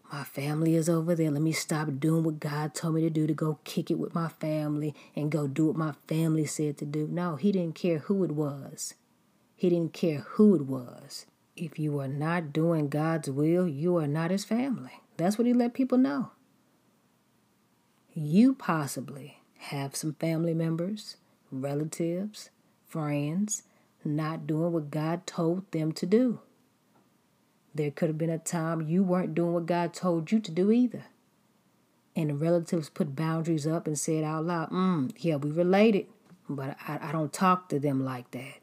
my 0.10 0.24
family 0.24 0.76
is 0.76 0.88
over 0.88 1.14
there. 1.14 1.30
Let 1.30 1.42
me 1.42 1.52
stop 1.52 1.90
doing 2.00 2.24
what 2.24 2.40
God 2.40 2.74
told 2.74 2.96
me 2.96 3.02
to 3.02 3.10
do 3.10 3.28
to 3.28 3.34
go 3.34 3.60
kick 3.66 3.92
it 3.92 4.00
with 4.00 4.16
my 4.16 4.30
family 4.30 4.96
and 5.14 5.30
go 5.30 5.48
do 5.48 5.68
what 5.68 5.76
my 5.76 5.94
family 6.08 6.46
said 6.46 6.78
to 6.78 6.86
do. 6.86 7.08
No, 7.12 7.36
he 7.36 7.52
didn't 7.52 7.76
care 7.76 8.00
who 8.00 8.24
it 8.24 8.32
was. 8.32 8.94
He 9.58 9.70
didn't 9.70 9.92
care 9.92 10.20
who 10.20 10.56
it 10.56 10.62
was. 10.62 11.26
If 11.58 11.78
you 11.78 12.00
are 12.00 12.08
not 12.08 12.54
doing 12.54 12.88
God's 12.88 13.30
will, 13.30 13.68
you 13.68 13.98
are 13.98 14.08
not 14.08 14.32
his 14.32 14.46
family. 14.46 15.02
That's 15.18 15.38
what 15.38 15.48
he 15.48 15.54
let 15.54 15.74
people 15.74 15.98
know. 15.98 16.33
You 18.16 18.54
possibly 18.54 19.40
have 19.58 19.96
some 19.96 20.14
family 20.14 20.54
members, 20.54 21.18
relatives, 21.52 22.52
friends 22.88 23.64
not 24.06 24.46
doing 24.46 24.72
what 24.72 24.92
God 24.92 25.26
told 25.26 25.72
them 25.72 25.92
to 25.94 26.06
do. 26.06 26.40
There 27.74 27.90
could 27.90 28.10
have 28.10 28.18
been 28.20 28.30
a 28.30 28.38
time 28.38 28.82
you 28.82 29.02
weren't 29.02 29.34
doing 29.34 29.54
what 29.54 29.66
God 29.66 29.96
told 29.96 30.32
you 30.32 30.40
to 30.42 30.52
do 30.52 30.72
either. 30.72 31.06
And 32.16 32.30
the 32.30 32.36
relatives 32.36 32.90
put 32.90 33.16
boundaries 33.16 33.66
up 33.66 33.88
and 33.88 33.98
said 33.98 34.24
out 34.24 34.46
loud, 34.46 34.70
mm, 34.70 35.12
yeah, 35.18 35.38
we 35.38 35.50
related, 35.50 36.06
but 36.48 36.78
I, 36.88 37.00
I 37.10 37.12
don't 37.12 37.34
talk 37.34 37.70
to 37.70 37.80
them 37.80 38.06
like 38.06 38.30
that. 38.32 38.60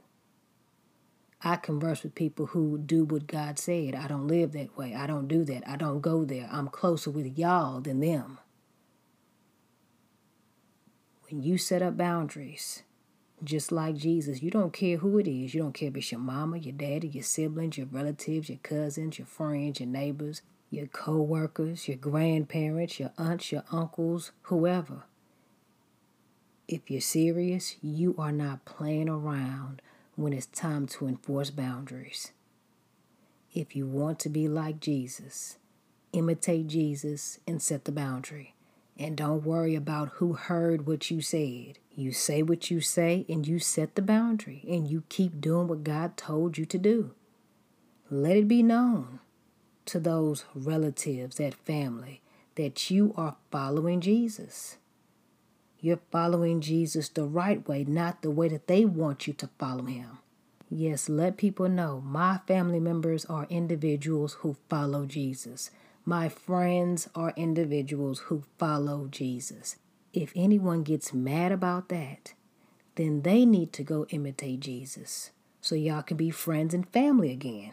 I 1.42 1.56
converse 1.56 2.04
with 2.04 2.14
people 2.14 2.46
who 2.46 2.78
do 2.78 3.04
what 3.04 3.26
God 3.26 3.58
said. 3.58 3.96
I 3.96 4.06
don't 4.06 4.28
live 4.28 4.52
that 4.52 4.76
way. 4.76 4.94
I 4.94 5.08
don't 5.08 5.26
do 5.26 5.42
that. 5.46 5.66
I 5.66 5.74
don't 5.74 6.00
go 6.02 6.24
there. 6.24 6.48
I'm 6.52 6.68
closer 6.68 7.10
with 7.10 7.36
y'all 7.36 7.80
than 7.80 7.98
them. 7.98 8.38
When 11.30 11.42
you 11.42 11.58
set 11.58 11.80
up 11.80 11.96
boundaries, 11.96 12.82
just 13.44 13.70
like 13.70 13.94
Jesus, 13.94 14.42
you 14.42 14.50
don't 14.50 14.72
care 14.72 14.96
who 14.96 15.16
it 15.18 15.28
is. 15.28 15.54
You 15.54 15.62
don't 15.62 15.72
care 15.72 15.88
if 15.88 15.96
it's 15.96 16.10
your 16.10 16.20
mama, 16.20 16.58
your 16.58 16.72
daddy, 16.72 17.06
your 17.06 17.22
siblings, 17.22 17.78
your 17.78 17.86
relatives, 17.86 18.48
your 18.48 18.58
cousins, 18.58 19.16
your 19.16 19.26
friends, 19.26 19.78
your 19.78 19.88
neighbors, 19.88 20.42
your 20.70 20.88
co 20.88 21.22
workers, 21.22 21.86
your 21.86 21.98
grandparents, 21.98 22.98
your 22.98 23.12
aunts, 23.16 23.52
your 23.52 23.62
uncles, 23.70 24.32
whoever. 24.42 25.04
If 26.66 26.90
you're 26.90 27.00
serious, 27.00 27.76
you 27.80 28.16
are 28.18 28.32
not 28.32 28.64
playing 28.64 29.08
around 29.08 29.82
when 30.16 30.32
it's 30.32 30.46
time 30.46 30.88
to 30.88 31.06
enforce 31.06 31.50
boundaries. 31.50 32.32
If 33.54 33.76
you 33.76 33.86
want 33.86 34.18
to 34.20 34.28
be 34.28 34.48
like 34.48 34.80
Jesus, 34.80 35.58
imitate 36.12 36.66
Jesus 36.66 37.38
and 37.46 37.62
set 37.62 37.84
the 37.84 37.92
boundary. 37.92 38.54
And 39.00 39.16
don't 39.16 39.44
worry 39.44 39.74
about 39.74 40.10
who 40.16 40.34
heard 40.34 40.86
what 40.86 41.10
you 41.10 41.22
said. 41.22 41.78
You 41.94 42.12
say 42.12 42.42
what 42.42 42.70
you 42.70 42.82
say 42.82 43.24
and 43.30 43.48
you 43.48 43.58
set 43.58 43.94
the 43.94 44.02
boundary 44.02 44.62
and 44.68 44.86
you 44.86 45.04
keep 45.08 45.40
doing 45.40 45.68
what 45.68 45.84
God 45.84 46.18
told 46.18 46.58
you 46.58 46.66
to 46.66 46.76
do. 46.76 47.12
Let 48.10 48.36
it 48.36 48.46
be 48.46 48.62
known 48.62 49.20
to 49.86 49.98
those 49.98 50.44
relatives, 50.54 51.36
that 51.36 51.54
family, 51.54 52.20
that 52.56 52.90
you 52.90 53.14
are 53.16 53.36
following 53.50 54.02
Jesus. 54.02 54.76
You're 55.80 56.00
following 56.12 56.60
Jesus 56.60 57.08
the 57.08 57.24
right 57.24 57.66
way, 57.66 57.84
not 57.84 58.20
the 58.20 58.30
way 58.30 58.48
that 58.48 58.66
they 58.66 58.84
want 58.84 59.26
you 59.26 59.32
to 59.32 59.48
follow 59.58 59.86
him. 59.86 60.18
Yes, 60.68 61.08
let 61.08 61.38
people 61.38 61.70
know 61.70 62.02
my 62.04 62.40
family 62.46 62.80
members 62.80 63.24
are 63.24 63.46
individuals 63.48 64.34
who 64.40 64.56
follow 64.68 65.06
Jesus. 65.06 65.70
My 66.04 66.28
friends 66.28 67.08
are 67.14 67.34
individuals 67.36 68.20
who 68.20 68.44
follow 68.58 69.06
Jesus. 69.10 69.76
If 70.12 70.32
anyone 70.34 70.82
gets 70.82 71.12
mad 71.12 71.52
about 71.52 71.88
that, 71.90 72.34
then 72.96 73.22
they 73.22 73.44
need 73.44 73.72
to 73.74 73.82
go 73.82 74.06
imitate 74.10 74.60
Jesus 74.60 75.30
so 75.60 75.74
y'all 75.74 76.02
can 76.02 76.16
be 76.16 76.30
friends 76.30 76.74
and 76.74 76.88
family 76.88 77.30
again. 77.30 77.72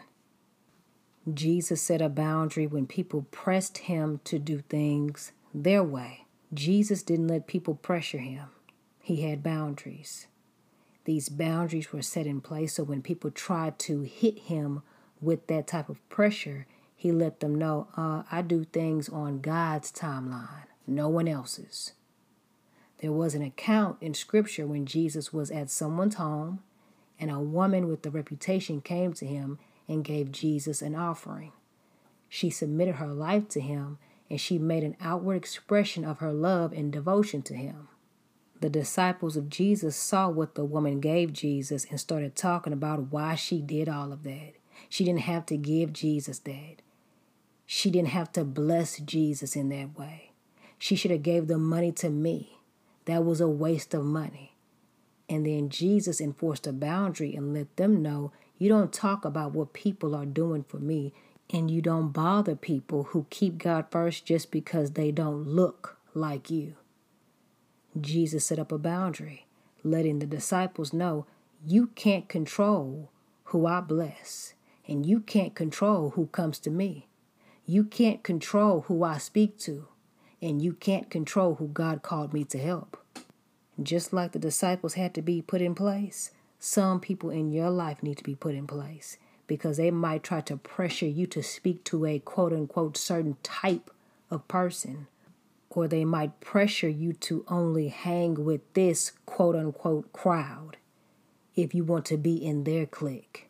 Jesus 1.32 1.82
set 1.82 2.00
a 2.00 2.08
boundary 2.08 2.66
when 2.66 2.86
people 2.86 3.26
pressed 3.30 3.78
him 3.78 4.20
to 4.24 4.38
do 4.38 4.60
things 4.68 5.32
their 5.52 5.82
way. 5.82 6.24
Jesus 6.54 7.02
didn't 7.02 7.28
let 7.28 7.46
people 7.46 7.74
pressure 7.74 8.18
him, 8.18 8.48
he 9.00 9.22
had 9.22 9.42
boundaries. 9.42 10.26
These 11.04 11.28
boundaries 11.30 11.92
were 11.92 12.02
set 12.02 12.26
in 12.26 12.40
place 12.40 12.74
so 12.74 12.84
when 12.84 13.02
people 13.02 13.30
tried 13.30 13.78
to 13.80 14.02
hit 14.02 14.38
him 14.40 14.82
with 15.20 15.46
that 15.46 15.66
type 15.66 15.88
of 15.88 16.06
pressure, 16.08 16.66
he 17.00 17.12
let 17.12 17.38
them 17.38 17.54
know, 17.54 17.86
uh, 17.96 18.24
I 18.28 18.42
do 18.42 18.64
things 18.64 19.08
on 19.08 19.40
God's 19.40 19.92
timeline, 19.92 20.66
no 20.84 21.08
one 21.08 21.28
else's. 21.28 21.92
There 22.98 23.12
was 23.12 23.36
an 23.36 23.42
account 23.42 23.98
in 24.00 24.14
Scripture 24.14 24.66
when 24.66 24.84
Jesus 24.84 25.32
was 25.32 25.52
at 25.52 25.70
someone's 25.70 26.16
home 26.16 26.58
and 27.20 27.30
a 27.30 27.38
woman 27.38 27.86
with 27.86 28.04
a 28.04 28.10
reputation 28.10 28.80
came 28.80 29.12
to 29.12 29.24
him 29.24 29.60
and 29.86 30.04
gave 30.04 30.32
Jesus 30.32 30.82
an 30.82 30.96
offering. 30.96 31.52
She 32.28 32.50
submitted 32.50 32.96
her 32.96 33.12
life 33.14 33.48
to 33.50 33.60
him 33.60 33.98
and 34.28 34.40
she 34.40 34.58
made 34.58 34.82
an 34.82 34.96
outward 35.00 35.36
expression 35.36 36.04
of 36.04 36.18
her 36.18 36.32
love 36.32 36.72
and 36.72 36.92
devotion 36.92 37.42
to 37.42 37.54
him. 37.54 37.86
The 38.60 38.68
disciples 38.68 39.36
of 39.36 39.48
Jesus 39.48 39.94
saw 39.94 40.28
what 40.28 40.56
the 40.56 40.64
woman 40.64 40.98
gave 40.98 41.32
Jesus 41.32 41.86
and 41.90 42.00
started 42.00 42.34
talking 42.34 42.72
about 42.72 43.12
why 43.12 43.36
she 43.36 43.62
did 43.62 43.88
all 43.88 44.12
of 44.12 44.24
that. 44.24 44.54
She 44.88 45.04
didn't 45.04 45.20
have 45.20 45.46
to 45.46 45.56
give 45.56 45.92
Jesus 45.92 46.40
that. 46.40 46.82
She 47.70 47.90
didn't 47.90 48.08
have 48.08 48.32
to 48.32 48.44
bless 48.44 48.98
Jesus 48.98 49.54
in 49.54 49.68
that 49.68 49.98
way. 49.98 50.32
She 50.78 50.96
should 50.96 51.10
have 51.10 51.22
gave 51.22 51.48
the 51.48 51.58
money 51.58 51.92
to 51.92 52.08
me. 52.08 52.60
That 53.04 53.26
was 53.26 53.42
a 53.42 53.46
waste 53.46 53.92
of 53.92 54.06
money. 54.06 54.56
And 55.28 55.44
then 55.44 55.68
Jesus 55.68 56.18
enforced 56.18 56.66
a 56.66 56.72
boundary 56.72 57.36
and 57.36 57.52
let 57.52 57.76
them 57.76 58.00
know 58.00 58.32
you 58.56 58.70
don't 58.70 58.90
talk 58.90 59.26
about 59.26 59.52
what 59.52 59.74
people 59.74 60.14
are 60.14 60.24
doing 60.24 60.64
for 60.66 60.78
me 60.78 61.12
and 61.50 61.70
you 61.70 61.82
don't 61.82 62.08
bother 62.08 62.56
people 62.56 63.04
who 63.10 63.26
keep 63.28 63.58
God 63.58 63.84
first 63.90 64.24
just 64.24 64.50
because 64.50 64.92
they 64.92 65.12
don't 65.12 65.46
look 65.46 65.98
like 66.14 66.48
you. 66.48 66.74
Jesus 68.00 68.46
set 68.46 68.58
up 68.58 68.72
a 68.72 68.78
boundary, 68.78 69.44
letting 69.84 70.20
the 70.20 70.26
disciples 70.26 70.94
know 70.94 71.26
you 71.66 71.88
can't 71.88 72.30
control 72.30 73.10
who 73.44 73.66
I 73.66 73.80
bless, 73.80 74.54
and 74.86 75.04
you 75.04 75.20
can't 75.20 75.54
control 75.54 76.10
who 76.10 76.28
comes 76.28 76.58
to 76.60 76.70
me. 76.70 77.07
You 77.70 77.84
can't 77.84 78.22
control 78.22 78.86
who 78.88 79.04
I 79.04 79.18
speak 79.18 79.58
to, 79.58 79.88
and 80.40 80.62
you 80.62 80.72
can't 80.72 81.10
control 81.10 81.56
who 81.56 81.68
God 81.68 82.00
called 82.00 82.32
me 82.32 82.44
to 82.44 82.58
help. 82.58 82.96
Just 83.82 84.10
like 84.10 84.32
the 84.32 84.38
disciples 84.38 84.94
had 84.94 85.12
to 85.12 85.20
be 85.20 85.42
put 85.42 85.60
in 85.60 85.74
place, 85.74 86.30
some 86.58 86.98
people 86.98 87.28
in 87.28 87.52
your 87.52 87.68
life 87.68 88.02
need 88.02 88.16
to 88.16 88.24
be 88.24 88.34
put 88.34 88.54
in 88.54 88.66
place 88.66 89.18
because 89.46 89.76
they 89.76 89.90
might 89.90 90.22
try 90.22 90.40
to 90.40 90.56
pressure 90.56 91.06
you 91.06 91.26
to 91.26 91.42
speak 91.42 91.84
to 91.84 92.06
a 92.06 92.18
quote 92.20 92.54
unquote 92.54 92.96
certain 92.96 93.36
type 93.42 93.90
of 94.30 94.48
person, 94.48 95.06
or 95.68 95.86
they 95.86 96.06
might 96.06 96.40
pressure 96.40 96.88
you 96.88 97.12
to 97.12 97.44
only 97.48 97.88
hang 97.88 98.46
with 98.46 98.62
this 98.72 99.12
quote 99.26 99.54
unquote 99.54 100.10
crowd 100.14 100.78
if 101.54 101.74
you 101.74 101.84
want 101.84 102.06
to 102.06 102.16
be 102.16 102.34
in 102.34 102.64
their 102.64 102.86
clique 102.86 103.47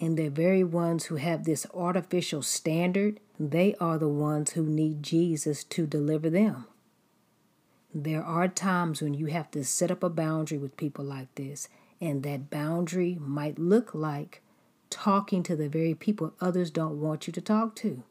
and 0.00 0.16
the 0.16 0.28
very 0.28 0.62
ones 0.62 1.06
who 1.06 1.16
have 1.16 1.44
this 1.44 1.66
artificial 1.74 2.42
standard, 2.42 3.20
they 3.38 3.74
are 3.80 3.98
the 3.98 4.08
ones 4.08 4.52
who 4.52 4.62
need 4.62 5.02
Jesus 5.02 5.64
to 5.64 5.86
deliver 5.86 6.30
them. 6.30 6.66
There 7.94 8.22
are 8.22 8.48
times 8.48 9.02
when 9.02 9.14
you 9.14 9.26
have 9.26 9.50
to 9.52 9.64
set 9.64 9.90
up 9.90 10.02
a 10.02 10.10
boundary 10.10 10.58
with 10.58 10.76
people 10.76 11.04
like 11.04 11.34
this, 11.34 11.68
and 12.00 12.22
that 12.22 12.50
boundary 12.50 13.16
might 13.20 13.58
look 13.58 13.94
like 13.94 14.42
talking 14.90 15.42
to 15.42 15.56
the 15.56 15.68
very 15.68 15.94
people 15.94 16.32
others 16.40 16.70
don't 16.70 17.00
want 17.00 17.26
you 17.26 17.32
to 17.32 17.40
talk 17.40 17.74
to. 17.76 18.02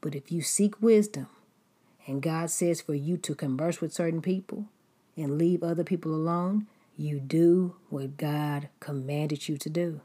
But 0.00 0.14
if 0.14 0.32
you 0.32 0.42
seek 0.42 0.82
wisdom, 0.82 1.28
and 2.06 2.22
God 2.22 2.50
says 2.50 2.80
for 2.80 2.94
you 2.94 3.16
to 3.18 3.34
converse 3.34 3.80
with 3.80 3.92
certain 3.92 4.20
people 4.20 4.66
and 5.16 5.38
leave 5.38 5.62
other 5.62 5.84
people 5.84 6.14
alone, 6.14 6.66
you 6.96 7.20
do 7.20 7.76
what 7.88 8.16
God 8.16 8.68
commanded 8.80 9.48
you 9.48 9.56
to 9.58 9.70
do. 9.70 10.00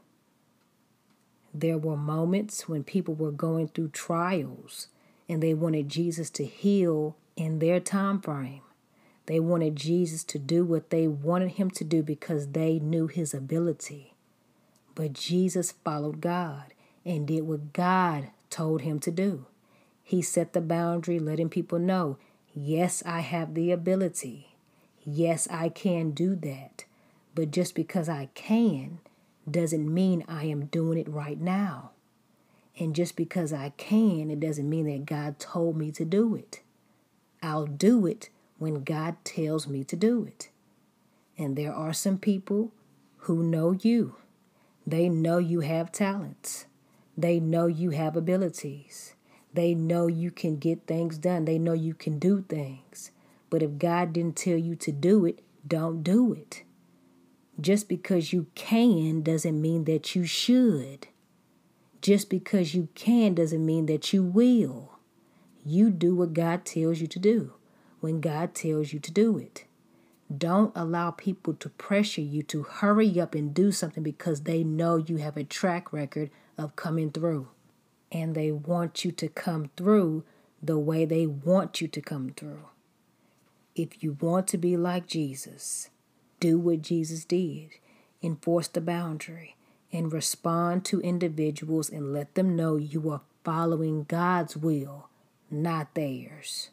There 1.52 1.78
were 1.78 1.96
moments 1.96 2.68
when 2.68 2.84
people 2.84 3.14
were 3.14 3.32
going 3.32 3.68
through 3.68 3.88
trials 3.88 4.88
and 5.28 5.42
they 5.42 5.54
wanted 5.54 5.88
Jesus 5.88 6.30
to 6.30 6.44
heal 6.44 7.16
in 7.36 7.58
their 7.58 7.80
time 7.80 8.20
frame. 8.20 8.62
They 9.26 9.40
wanted 9.40 9.76
Jesus 9.76 10.24
to 10.24 10.38
do 10.38 10.64
what 10.64 10.90
they 10.90 11.06
wanted 11.06 11.52
him 11.52 11.70
to 11.72 11.84
do 11.84 12.02
because 12.02 12.48
they 12.48 12.78
knew 12.78 13.06
his 13.06 13.32
ability. 13.32 14.14
But 14.94 15.12
Jesus 15.12 15.72
followed 15.72 16.20
God 16.20 16.74
and 17.04 17.26
did 17.26 17.42
what 17.42 17.72
God 17.72 18.30
told 18.50 18.82
him 18.82 18.98
to 19.00 19.10
do. 19.10 19.46
He 20.02 20.22
set 20.22 20.52
the 20.52 20.60
boundary, 20.60 21.18
letting 21.18 21.48
people 21.48 21.78
know, 21.78 22.18
yes, 22.52 23.02
I 23.06 23.20
have 23.20 23.54
the 23.54 23.70
ability. 23.70 24.56
Yes, 25.04 25.46
I 25.50 25.68
can 25.68 26.10
do 26.10 26.34
that. 26.36 26.84
But 27.34 27.52
just 27.52 27.74
because 27.74 28.08
I 28.08 28.28
can 28.34 28.98
doesn't 29.52 29.92
mean 29.92 30.24
I 30.28 30.44
am 30.44 30.66
doing 30.66 30.98
it 30.98 31.08
right 31.08 31.40
now. 31.40 31.90
And 32.78 32.94
just 32.94 33.16
because 33.16 33.52
I 33.52 33.70
can, 33.76 34.30
it 34.30 34.40
doesn't 34.40 34.68
mean 34.68 34.86
that 34.86 35.06
God 35.06 35.38
told 35.38 35.76
me 35.76 35.90
to 35.92 36.04
do 36.04 36.34
it. 36.34 36.62
I'll 37.42 37.66
do 37.66 38.06
it 38.06 38.30
when 38.58 38.84
God 38.84 39.16
tells 39.24 39.66
me 39.66 39.84
to 39.84 39.96
do 39.96 40.24
it. 40.24 40.50
And 41.36 41.56
there 41.56 41.72
are 41.72 41.92
some 41.92 42.18
people 42.18 42.72
who 43.18 43.42
know 43.42 43.72
you. 43.72 44.16
They 44.86 45.08
know 45.08 45.38
you 45.38 45.60
have 45.60 45.92
talents. 45.92 46.66
They 47.16 47.38
know 47.40 47.66
you 47.66 47.90
have 47.90 48.16
abilities. 48.16 49.14
They 49.52 49.74
know 49.74 50.06
you 50.06 50.30
can 50.30 50.56
get 50.56 50.86
things 50.86 51.18
done. 51.18 51.44
They 51.44 51.58
know 51.58 51.72
you 51.72 51.94
can 51.94 52.18
do 52.18 52.44
things. 52.48 53.10
But 53.50 53.62
if 53.62 53.78
God 53.78 54.12
didn't 54.12 54.36
tell 54.36 54.56
you 54.56 54.76
to 54.76 54.92
do 54.92 55.24
it, 55.26 55.40
don't 55.66 56.02
do 56.02 56.32
it. 56.32 56.62
Just 57.60 57.88
because 57.88 58.32
you 58.32 58.46
can 58.54 59.22
doesn't 59.22 59.60
mean 59.60 59.84
that 59.84 60.14
you 60.14 60.24
should. 60.24 61.08
Just 62.00 62.30
because 62.30 62.74
you 62.74 62.88
can 62.94 63.34
doesn't 63.34 63.64
mean 63.64 63.86
that 63.86 64.12
you 64.12 64.22
will. 64.22 64.98
You 65.64 65.90
do 65.90 66.14
what 66.16 66.32
God 66.32 66.64
tells 66.64 67.00
you 67.00 67.06
to 67.08 67.18
do 67.18 67.52
when 68.00 68.20
God 68.20 68.54
tells 68.54 68.92
you 68.92 68.98
to 69.00 69.12
do 69.12 69.36
it. 69.36 69.64
Don't 70.34 70.72
allow 70.74 71.10
people 71.10 71.54
to 71.54 71.68
pressure 71.68 72.20
you 72.20 72.42
to 72.44 72.62
hurry 72.62 73.20
up 73.20 73.34
and 73.34 73.52
do 73.52 73.72
something 73.72 74.02
because 74.02 74.42
they 74.42 74.62
know 74.64 74.96
you 74.96 75.16
have 75.16 75.36
a 75.36 75.44
track 75.44 75.92
record 75.92 76.30
of 76.56 76.76
coming 76.76 77.10
through. 77.10 77.48
And 78.12 78.34
they 78.34 78.50
want 78.52 79.04
you 79.04 79.12
to 79.12 79.28
come 79.28 79.70
through 79.76 80.24
the 80.62 80.78
way 80.78 81.04
they 81.04 81.26
want 81.26 81.80
you 81.80 81.88
to 81.88 82.00
come 82.00 82.32
through. 82.36 82.68
If 83.74 84.02
you 84.02 84.16
want 84.20 84.46
to 84.48 84.58
be 84.58 84.76
like 84.76 85.06
Jesus, 85.06 85.90
do 86.40 86.58
what 86.58 86.82
Jesus 86.82 87.24
did. 87.24 87.70
Enforce 88.22 88.68
the 88.68 88.80
boundary 88.80 89.56
and 89.92 90.12
respond 90.12 90.84
to 90.86 91.00
individuals 91.00 91.90
and 91.90 92.12
let 92.12 92.34
them 92.34 92.56
know 92.56 92.76
you 92.76 93.10
are 93.10 93.22
following 93.44 94.04
God's 94.04 94.56
will, 94.56 95.08
not 95.50 95.94
theirs. 95.94 96.70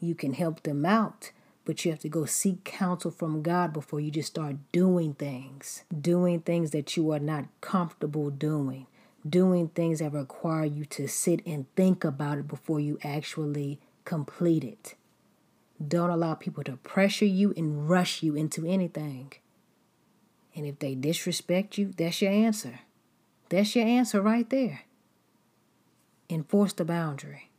You 0.00 0.14
can 0.14 0.34
help 0.34 0.62
them 0.62 0.84
out, 0.84 1.30
but 1.64 1.84
you 1.84 1.90
have 1.90 2.00
to 2.00 2.08
go 2.08 2.24
seek 2.26 2.64
counsel 2.64 3.10
from 3.10 3.42
God 3.42 3.72
before 3.72 4.00
you 4.00 4.10
just 4.10 4.28
start 4.28 4.56
doing 4.72 5.14
things. 5.14 5.84
Doing 5.98 6.40
things 6.40 6.72
that 6.72 6.96
you 6.96 7.10
are 7.12 7.18
not 7.18 7.46
comfortable 7.60 8.30
doing. 8.30 8.86
Doing 9.26 9.68
things 9.68 10.00
that 10.00 10.12
require 10.12 10.66
you 10.66 10.84
to 10.86 11.08
sit 11.08 11.40
and 11.46 11.64
think 11.74 12.04
about 12.04 12.38
it 12.38 12.48
before 12.48 12.80
you 12.80 12.98
actually 13.02 13.80
complete 14.04 14.62
it. 14.64 14.94
Don't 15.86 16.10
allow 16.10 16.34
people 16.34 16.64
to 16.64 16.76
pressure 16.76 17.24
you 17.24 17.52
and 17.56 17.88
rush 17.88 18.22
you 18.22 18.34
into 18.36 18.66
anything. 18.66 19.32
And 20.54 20.66
if 20.66 20.78
they 20.78 20.94
disrespect 20.94 21.78
you, 21.78 21.92
that's 21.96 22.22
your 22.22 22.30
answer. 22.30 22.80
That's 23.48 23.74
your 23.74 23.84
answer 23.86 24.20
right 24.20 24.48
there. 24.48 24.82
Enforce 26.30 26.72
the 26.72 26.84
boundary. 26.84 27.50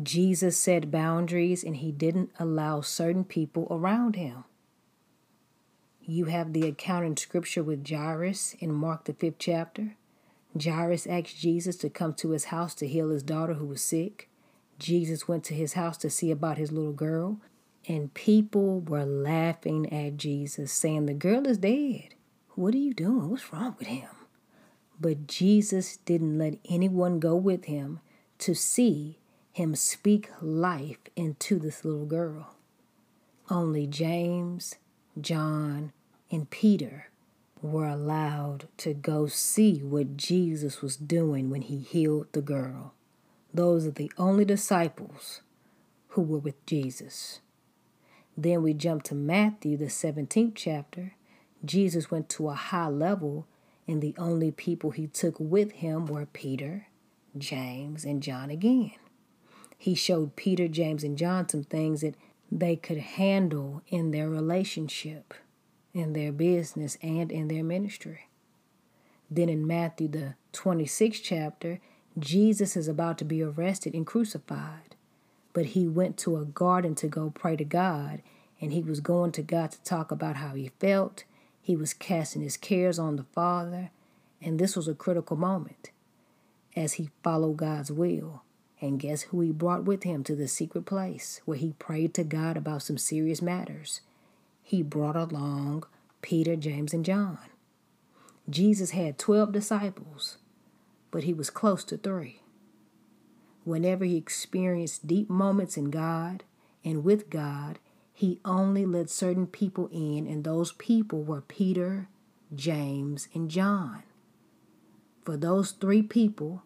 Jesus 0.00 0.56
set 0.56 0.90
boundaries 0.90 1.64
and 1.64 1.76
he 1.76 1.90
didn't 1.90 2.30
allow 2.38 2.80
certain 2.80 3.24
people 3.24 3.66
around 3.70 4.16
him. 4.16 4.44
You 6.00 6.26
have 6.26 6.52
the 6.52 6.66
account 6.66 7.04
in 7.04 7.16
scripture 7.16 7.62
with 7.62 7.86
Jairus 7.86 8.54
in 8.60 8.72
Mark, 8.72 9.04
the 9.04 9.12
fifth 9.12 9.38
chapter. 9.38 9.96
Jairus 10.58 11.06
asked 11.06 11.38
Jesus 11.38 11.76
to 11.76 11.90
come 11.90 12.14
to 12.14 12.30
his 12.30 12.46
house 12.46 12.74
to 12.76 12.86
heal 12.86 13.10
his 13.10 13.22
daughter 13.22 13.54
who 13.54 13.66
was 13.66 13.82
sick. 13.82 14.27
Jesus 14.78 15.26
went 15.26 15.44
to 15.44 15.54
his 15.54 15.72
house 15.72 15.96
to 15.98 16.10
see 16.10 16.30
about 16.30 16.58
his 16.58 16.70
little 16.72 16.92
girl, 16.92 17.40
and 17.86 18.14
people 18.14 18.80
were 18.80 19.04
laughing 19.04 19.92
at 19.92 20.16
Jesus, 20.16 20.72
saying, 20.72 21.06
The 21.06 21.14
girl 21.14 21.46
is 21.46 21.58
dead. 21.58 22.14
What 22.54 22.74
are 22.74 22.78
you 22.78 22.94
doing? 22.94 23.30
What's 23.30 23.52
wrong 23.52 23.76
with 23.78 23.88
him? 23.88 24.08
But 25.00 25.26
Jesus 25.26 25.96
didn't 25.98 26.38
let 26.38 26.58
anyone 26.68 27.18
go 27.20 27.36
with 27.36 27.66
him 27.66 28.00
to 28.38 28.54
see 28.54 29.18
him 29.52 29.74
speak 29.74 30.30
life 30.40 30.98
into 31.16 31.58
this 31.58 31.84
little 31.84 32.06
girl. 32.06 32.54
Only 33.50 33.86
James, 33.86 34.76
John, 35.20 35.92
and 36.30 36.50
Peter 36.50 37.08
were 37.62 37.88
allowed 37.88 38.68
to 38.78 38.94
go 38.94 39.26
see 39.26 39.82
what 39.82 40.16
Jesus 40.16 40.80
was 40.82 40.96
doing 40.96 41.50
when 41.50 41.62
he 41.62 41.78
healed 41.78 42.28
the 42.32 42.42
girl. 42.42 42.94
Those 43.52 43.86
are 43.86 43.92
the 43.92 44.12
only 44.18 44.44
disciples 44.44 45.42
who 46.08 46.22
were 46.22 46.38
with 46.38 46.64
Jesus. 46.66 47.40
Then 48.36 48.62
we 48.62 48.74
jump 48.74 49.02
to 49.04 49.14
Matthew, 49.14 49.76
the 49.76 49.86
17th 49.86 50.52
chapter. 50.54 51.14
Jesus 51.64 52.10
went 52.10 52.28
to 52.30 52.48
a 52.48 52.54
high 52.54 52.88
level, 52.88 53.46
and 53.86 54.00
the 54.00 54.14
only 54.18 54.50
people 54.50 54.90
he 54.90 55.06
took 55.06 55.34
with 55.38 55.72
him 55.72 56.06
were 56.06 56.26
Peter, 56.26 56.86
James, 57.36 58.04
and 58.04 58.22
John 58.22 58.50
again. 58.50 58.92
He 59.76 59.94
showed 59.94 60.36
Peter, 60.36 60.68
James, 60.68 61.02
and 61.02 61.16
John 61.16 61.48
some 61.48 61.64
things 61.64 62.00
that 62.02 62.16
they 62.50 62.76
could 62.76 62.98
handle 62.98 63.82
in 63.88 64.10
their 64.10 64.28
relationship, 64.28 65.34
in 65.92 66.12
their 66.12 66.32
business, 66.32 66.98
and 67.02 67.30
in 67.30 67.48
their 67.48 67.64
ministry. 67.64 68.28
Then 69.30 69.48
in 69.48 69.66
Matthew, 69.66 70.08
the 70.08 70.34
26th 70.52 71.20
chapter, 71.22 71.80
Jesus 72.18 72.76
is 72.76 72.88
about 72.88 73.18
to 73.18 73.24
be 73.24 73.42
arrested 73.42 73.94
and 73.94 74.06
crucified 74.06 74.88
but 75.58 75.66
he 75.66 75.88
went 75.88 76.16
to 76.16 76.36
a 76.36 76.44
garden 76.44 76.94
to 76.94 77.08
go 77.08 77.30
pray 77.34 77.56
to 77.56 77.64
God, 77.64 78.22
and 78.60 78.72
he 78.72 78.80
was 78.80 79.00
going 79.00 79.32
to 79.32 79.42
God 79.42 79.72
to 79.72 79.82
talk 79.82 80.12
about 80.12 80.36
how 80.36 80.54
he 80.54 80.70
felt. 80.78 81.24
He 81.60 81.74
was 81.74 81.92
casting 81.92 82.42
his 82.42 82.56
cares 82.56 82.96
on 82.96 83.16
the 83.16 83.24
Father, 83.34 83.90
and 84.40 84.58
this 84.58 84.76
was 84.76 84.86
a 84.86 84.94
critical 84.94 85.36
moment 85.36 85.90
as 86.76 86.92
he 86.92 87.10
followed 87.24 87.56
God's 87.56 87.90
will. 87.90 88.42
And 88.80 89.00
guess 89.00 89.22
who 89.22 89.40
he 89.40 89.50
brought 89.50 89.82
with 89.82 90.04
him 90.04 90.22
to 90.22 90.36
the 90.36 90.46
secret 90.46 90.86
place 90.86 91.40
where 91.44 91.58
he 91.58 91.72
prayed 91.80 92.14
to 92.14 92.22
God 92.22 92.56
about 92.56 92.84
some 92.84 92.96
serious 92.96 93.42
matters? 93.42 94.00
He 94.62 94.84
brought 94.84 95.16
along 95.16 95.82
Peter, 96.22 96.54
James, 96.54 96.94
and 96.94 97.04
John. 97.04 97.40
Jesus 98.48 98.90
had 98.90 99.18
12 99.18 99.50
disciples, 99.50 100.38
but 101.10 101.24
he 101.24 101.32
was 101.32 101.50
close 101.50 101.84
to 101.84 101.96
three 101.96 102.42
whenever 103.68 104.04
he 104.04 104.16
experienced 104.16 105.06
deep 105.06 105.28
moments 105.28 105.76
in 105.76 105.90
God 105.90 106.42
and 106.84 107.04
with 107.04 107.28
God, 107.28 107.78
he 108.14 108.40
only 108.44 108.86
let 108.86 109.10
certain 109.10 109.46
people 109.46 109.88
in, 109.92 110.26
and 110.26 110.42
those 110.42 110.72
people 110.72 111.22
were 111.22 111.42
Peter, 111.42 112.08
James, 112.54 113.28
and 113.34 113.50
John. 113.50 114.02
For 115.22 115.36
those 115.36 115.72
three 115.72 116.02
people, 116.02 116.62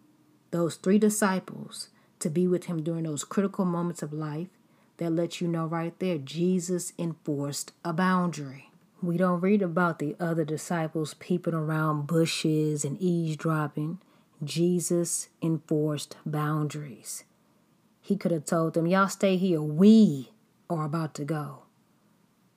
those 0.52 0.76
three 0.76 0.98
disciples, 0.98 1.88
to 2.20 2.30
be 2.30 2.46
with 2.46 2.64
him 2.64 2.82
during 2.82 3.02
those 3.02 3.24
critical 3.24 3.64
moments 3.64 4.02
of 4.02 4.12
life, 4.12 4.48
that 4.98 5.10
lets 5.10 5.40
you 5.40 5.48
know 5.48 5.66
right 5.66 5.98
there 5.98 6.18
Jesus 6.18 6.92
enforced 6.98 7.72
a 7.84 7.92
boundary. 7.92 8.70
We 9.02 9.16
don't 9.16 9.40
read 9.40 9.60
about 9.60 9.98
the 9.98 10.14
other 10.20 10.44
disciples 10.44 11.14
peeping 11.14 11.54
around 11.54 12.06
bushes 12.06 12.84
and 12.84 12.96
eavesdropping. 13.02 13.98
Jesus 14.42 15.28
enforced 15.40 16.16
boundaries. 16.26 17.24
He 18.00 18.16
could 18.16 18.32
have 18.32 18.44
told 18.44 18.74
them, 18.74 18.86
Y'all 18.86 19.08
stay 19.08 19.36
here. 19.36 19.62
We 19.62 20.32
are 20.68 20.84
about 20.84 21.14
to 21.14 21.24
go. 21.24 21.62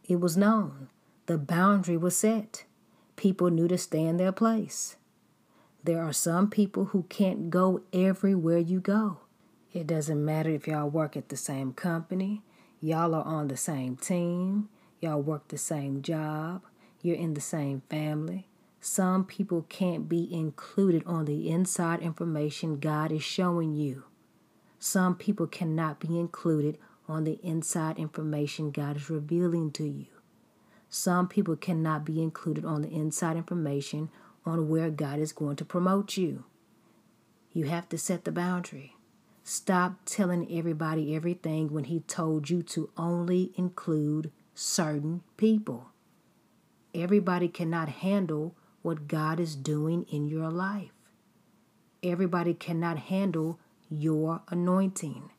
It 0.03 0.19
was 0.19 0.35
known. 0.35 0.89
The 1.27 1.37
boundary 1.37 1.97
was 1.97 2.17
set. 2.17 2.65
People 3.15 3.49
knew 3.49 3.67
to 3.67 3.77
stay 3.77 4.03
in 4.03 4.17
their 4.17 4.31
place. 4.31 4.95
There 5.83 6.01
are 6.01 6.13
some 6.13 6.49
people 6.49 6.85
who 6.85 7.03
can't 7.03 7.49
go 7.49 7.81
everywhere 7.93 8.57
you 8.57 8.79
go. 8.79 9.19
It 9.71 9.85
doesn't 9.85 10.23
matter 10.23 10.49
if 10.49 10.67
y'all 10.67 10.89
work 10.89 11.15
at 11.15 11.29
the 11.29 11.37
same 11.37 11.73
company, 11.73 12.41
y'all 12.81 13.13
are 13.13 13.23
on 13.23 13.49
the 13.49 13.57
same 13.57 13.97
team, 13.97 14.69
y'all 15.01 15.21
work 15.21 15.49
the 15.49 15.57
same 15.57 16.01
job, 16.01 16.63
you're 17.01 17.15
in 17.15 17.33
the 17.35 17.41
same 17.41 17.81
family, 17.89 18.47
some 18.85 19.25
people 19.25 19.65
can't 19.67 20.07
be 20.07 20.31
included 20.31 21.01
on 21.07 21.25
the 21.25 21.49
inside 21.49 22.01
information 22.01 22.77
God 22.77 23.11
is 23.11 23.23
showing 23.23 23.73
you. 23.73 24.03
Some 24.77 25.15
people 25.15 25.47
cannot 25.47 25.99
be 25.99 26.19
included 26.19 26.77
on 27.07 27.23
the 27.23 27.39
inside 27.41 27.97
information 27.97 28.69
God 28.69 28.97
is 28.97 29.09
revealing 29.09 29.71
to 29.71 29.85
you. 29.85 30.05
Some 30.87 31.27
people 31.27 31.55
cannot 31.55 32.05
be 32.05 32.21
included 32.21 32.63
on 32.63 32.83
the 32.83 32.89
inside 32.89 33.37
information 33.37 34.11
on 34.45 34.69
where 34.69 34.91
God 34.91 35.17
is 35.17 35.33
going 35.33 35.55
to 35.55 35.65
promote 35.65 36.15
you. 36.15 36.43
You 37.53 37.65
have 37.65 37.89
to 37.89 37.97
set 37.97 38.23
the 38.23 38.31
boundary. 38.31 38.95
Stop 39.43 39.95
telling 40.05 40.47
everybody 40.55 41.15
everything 41.15 41.73
when 41.73 41.85
He 41.85 42.01
told 42.01 42.51
you 42.51 42.61
to 42.61 42.91
only 42.97 43.51
include 43.55 44.31
certain 44.53 45.23
people. 45.37 45.87
Everybody 46.93 47.47
cannot 47.47 47.89
handle 47.89 48.53
what 48.85 49.07
God 49.07 49.39
is 49.39 49.55
doing 49.55 50.05
in 50.11 50.27
your 50.27 50.51
life. 50.51 50.91
Everybody 52.03 52.53
cannot 52.53 52.99
handle 52.99 53.59
your 53.89 54.43
anointing. 54.49 55.31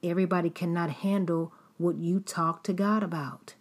Everybody 0.00 0.48
cannot 0.48 0.90
handle 0.90 1.52
what 1.76 1.96
you 1.96 2.20
talk 2.20 2.62
to 2.62 2.72
God 2.72 3.02
about. 3.02 3.54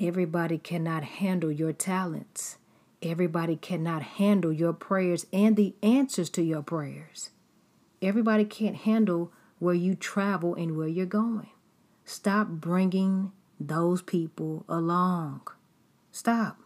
Everybody 0.00 0.56
cannot 0.56 1.04
handle 1.04 1.52
your 1.52 1.74
talents. 1.74 2.56
Everybody 3.02 3.56
cannot 3.56 4.02
handle 4.02 4.54
your 4.54 4.72
prayers 4.72 5.26
and 5.34 5.54
the 5.54 5.74
answers 5.82 6.30
to 6.30 6.42
your 6.42 6.62
prayers. 6.62 7.28
Everybody 8.00 8.46
can't 8.46 8.76
handle 8.76 9.30
where 9.58 9.74
you 9.74 9.94
travel 9.94 10.54
and 10.54 10.78
where 10.78 10.88
you're 10.88 11.04
going. 11.04 11.50
Stop 12.06 12.48
bringing 12.48 13.32
those 13.60 14.00
people 14.00 14.64
along. 14.66 15.42
Stop. 16.10 16.56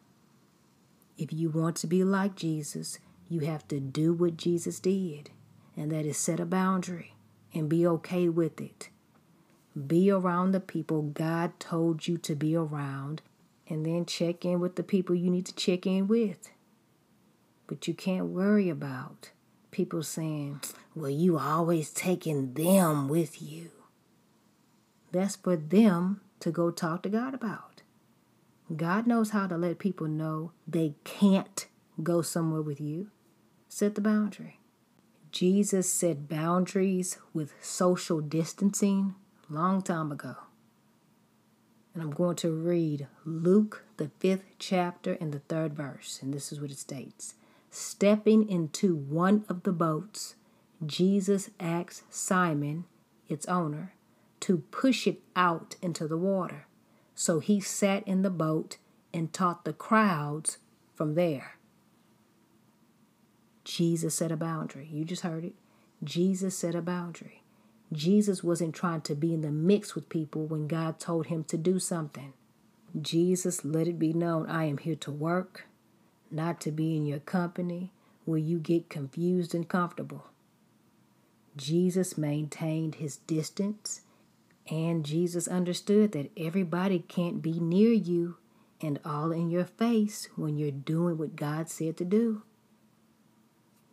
If 1.17 1.33
you 1.33 1.49
want 1.51 1.77
to 1.77 1.87
be 1.87 2.03
like 2.05 2.35
Jesus, 2.37 2.99
you 3.29 3.41
have 3.41 3.67
to 3.69 3.81
do 3.81 4.13
what 4.13 4.37
Jesus 4.37 4.81
did. 4.81 5.31
and 5.77 5.91
that 5.91 6.07
is 6.07 6.17
set 6.17 6.39
a 6.41 6.47
boundary 6.47 7.15
and 7.53 7.69
be 7.69 7.87
okay 7.87 8.29
with 8.29 8.61
it. 8.61 8.91
Be 9.87 10.11
around 10.11 10.53
the 10.53 10.61
people 10.61 11.03
God 11.03 11.59
told 11.59 12.07
you 12.07 12.17
to 12.19 12.35
be 12.37 12.55
around, 12.55 13.23
and 13.69 13.85
then 13.85 14.07
check 14.07 14.45
in 14.45 14.61
with 14.61 14.77
the 14.77 14.83
people 14.85 15.17
you 15.17 15.31
need 15.31 15.47
to 15.47 15.55
check 15.55 15.87
in 15.87 16.07
with. 16.07 16.51
But 17.67 17.89
you 17.89 17.95
can't 17.95 18.27
worry 18.27 18.69
about 18.69 19.31
people 19.73 20.03
saying, 20.05 20.61
Well, 20.95 21.11
you 21.11 21.39
always 21.39 21.91
taking 21.91 22.55
them 22.55 23.09
with 23.09 23.43
you. 23.43 23.71
That's 25.11 25.37
for 25.37 25.57
them 25.57 26.21
to 26.41 26.51
go 26.53 26.71
talk 26.71 27.03
to 27.03 27.09
God 27.09 27.35
about. 27.35 27.74
God 28.75 29.07
knows 29.07 29.31
how 29.31 29.47
to 29.47 29.57
let 29.57 29.79
people 29.79 30.07
know 30.07 30.53
they 30.67 30.95
can't 31.05 31.67
go 32.03 32.23
somewhere 32.23 32.63
with 32.63 32.81
you. 32.81 33.11
Set 33.69 33.95
the 33.95 34.01
boundary. 34.01 34.61
Jesus 35.31 35.91
set 35.91 36.29
boundaries 36.29 37.19
with 37.33 37.55
social 37.61 38.21
distancing 38.21 39.15
long 39.51 39.83
time 39.83 40.11
ago. 40.13 40.37
And 41.93 42.03
I'm 42.03 42.11
going 42.11 42.37
to 42.37 42.51
read 42.51 43.07
Luke, 43.25 43.85
the 43.99 44.11
fifth 44.19 44.45
chapter, 44.59 45.15
and 45.21 45.33
the 45.33 45.41
third 45.41 45.75
verse. 45.75 46.21
And 46.23 46.33
this 46.33 46.51
is 46.51 46.61
what 46.61 46.71
it 46.71 46.79
states 46.79 47.35
Stepping 47.71 48.49
into 48.49 48.95
one 48.95 49.45
of 49.49 49.65
the 49.65 49.73
boats, 49.73 50.37
Jesus 50.85 51.51
asked 51.59 52.13
Simon, 52.13 52.85
its 53.29 53.47
owner, 53.47 53.95
to 54.41 54.59
push 54.59 55.07
it 55.07 55.21
out 55.35 55.77
into 55.83 56.07
the 56.07 56.17
water. 56.17 56.67
So 57.15 57.41
he 57.41 57.61
sat 57.61 58.07
in 58.07 58.23
the 58.23 58.31
boat 58.31 58.79
and 59.13 59.33
taught 59.33 59.65
the 59.65 59.73
crowds 59.73 60.59
from 60.95 61.15
there. 61.15 61.57
Jesus 63.65 64.17
set 64.17 64.33
a 64.33 64.37
boundary. 64.37 64.89
You 64.93 65.05
just 65.05 65.23
heard 65.23 65.45
it. 65.45 65.55
Jesus 66.03 66.57
set 66.57 66.75
a 66.75 66.83
boundary. 66.83 67.43
Jesus 67.93 68.43
wasn't 68.43 68.75
trying 68.75 69.03
to 69.03 69.15
be 69.15 69.33
in 69.33 69.41
the 69.41 69.51
mix 69.51 69.95
with 69.95 70.09
people 70.09 70.47
when 70.47 70.67
God 70.67 70.99
told 70.99 71.27
him 71.27 71.45
to 71.45 71.57
do 71.57 71.79
something. 71.79 72.33
Jesus 73.01 73.65
let 73.65 73.89
it 73.89 73.99
be 73.99 74.13
known 74.13 74.47
I 74.47 74.65
am 74.65 74.79
here 74.79 74.97
to 74.97 75.11
work, 75.11 75.67
not 76.31 76.61
to 76.63 76.71
be 76.71 76.97
in 76.97 77.07
your 77.07 77.21
company 77.21 77.93
where 78.25 78.39
you 78.39 78.59
get 78.59 78.89
confused 78.89 79.55
and 79.55 79.69
comfortable. 79.69 80.27
Jesus 81.57 82.19
maintained 82.19 82.97
his 82.97 83.19
distance, 83.19 84.03
and 84.71 85.05
Jesus 85.05 85.47
understood 85.47 86.13
that 86.13 86.31
everybody 86.37 87.01
can't 87.01 87.43
be 87.43 87.61
near 87.61 87.93
you 87.93 88.37
and 88.81 88.99
all 89.05 89.31
in 89.33 89.51
your 89.51 89.65
face 89.65 90.29
when 90.37 90.57
you're 90.57 90.71
doing 90.71 91.19
what 91.19 91.37
God 91.37 91.69
said 91.69 91.97
to 91.99 92.05
do. 92.05 92.43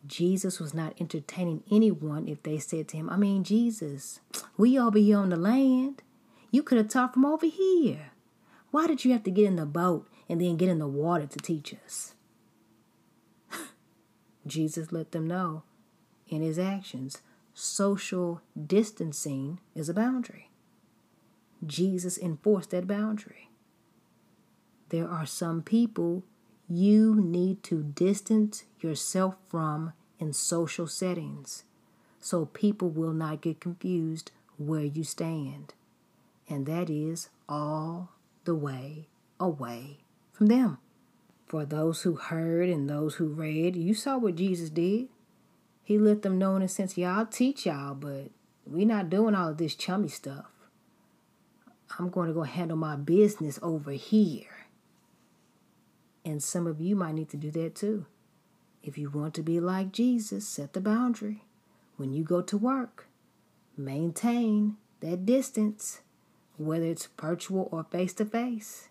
Jesus 0.05 0.59
was 0.59 0.73
not 0.73 0.95
entertaining 0.99 1.63
anyone 1.71 2.27
if 2.27 2.41
they 2.43 2.57
said 2.57 2.87
to 2.89 2.97
him, 2.97 3.09
I 3.09 3.17
mean, 3.17 3.43
Jesus, 3.43 4.19
we 4.57 4.77
all 4.77 4.91
be 4.91 5.13
on 5.13 5.29
the 5.29 5.35
land. 5.35 6.01
You 6.49 6.63
could 6.63 6.77
have 6.77 6.89
taught 6.89 7.13
from 7.13 7.25
over 7.25 7.45
here. 7.45 8.11
Why 8.71 8.87
did 8.87 9.05
you 9.05 9.11
have 9.11 9.23
to 9.23 9.31
get 9.31 9.45
in 9.45 9.57
the 9.57 9.65
boat 9.65 10.09
and 10.27 10.41
then 10.41 10.57
get 10.57 10.69
in 10.69 10.79
the 10.79 10.87
water 10.87 11.27
to 11.27 11.39
teach 11.39 11.73
us? 11.85 12.15
Jesus 14.47 14.91
let 14.91 15.11
them 15.11 15.27
know 15.27 15.63
in 16.27 16.41
his 16.41 16.57
actions 16.57 17.21
social 17.53 18.41
distancing 18.65 19.59
is 19.75 19.89
a 19.89 19.93
boundary. 19.93 20.50
Jesus 21.65 22.17
enforced 22.17 22.71
that 22.71 22.87
boundary. 22.87 23.49
There 24.89 25.07
are 25.07 25.25
some 25.25 25.61
people 25.61 26.23
you 26.69 27.15
need 27.15 27.63
to 27.63 27.83
distance 27.83 28.63
yourself 28.79 29.35
from 29.49 29.93
in 30.19 30.33
social 30.33 30.87
settings 30.87 31.63
so 32.19 32.45
people 32.45 32.89
will 32.89 33.13
not 33.13 33.41
get 33.41 33.59
confused 33.59 34.31
where 34.57 34.83
you 34.83 35.03
stand. 35.03 35.73
And 36.47 36.65
that 36.65 36.89
is 36.89 37.29
all 37.49 38.11
the 38.45 38.55
way 38.55 39.07
away 39.39 39.99
from 40.31 40.47
them. 40.47 40.77
For 41.47 41.65
those 41.65 42.03
who 42.03 42.15
heard 42.15 42.69
and 42.69 42.89
those 42.89 43.15
who 43.15 43.27
read, 43.27 43.75
you 43.75 43.93
saw 43.93 44.17
what 44.17 44.35
Jesus 44.35 44.69
did. 44.69 45.07
He 45.83 45.97
let 45.97 46.21
them 46.21 46.37
know 46.37 46.55
in 46.55 46.61
a 46.61 46.67
sense, 46.67 46.97
y'all 46.97 47.25
teach 47.25 47.65
y'all, 47.65 47.95
but 47.95 48.29
we're 48.65 48.85
not 48.85 49.09
doing 49.09 49.35
all 49.35 49.53
this 49.53 49.75
chummy 49.75 50.07
stuff. 50.07 50.50
I'm 51.97 52.09
going 52.09 52.27
to 52.27 52.33
go 52.33 52.43
handle 52.43 52.77
my 52.77 52.95
business 52.95 53.59
over 53.61 53.91
here. 53.91 54.67
And 56.23 56.41
some 56.41 56.67
of 56.67 56.79
you 56.79 56.95
might 56.95 57.15
need 57.15 57.29
to 57.29 57.37
do 57.37 57.51
that 57.51 57.75
too. 57.75 58.05
If 58.83 58.97
you 58.97 59.09
want 59.09 59.33
to 59.35 59.43
be 59.43 59.59
like 59.59 59.91
Jesus, 59.91 60.47
set 60.47 60.73
the 60.73 60.81
boundary. 60.81 61.43
When 61.97 62.13
you 62.13 62.23
go 62.23 62.41
to 62.41 62.57
work, 62.57 63.07
maintain 63.77 64.77
that 65.01 65.25
distance, 65.25 66.01
whether 66.57 66.85
it's 66.85 67.09
virtual 67.19 67.69
or 67.71 67.83
face 67.83 68.13
to 68.13 68.25
face. 68.25 68.89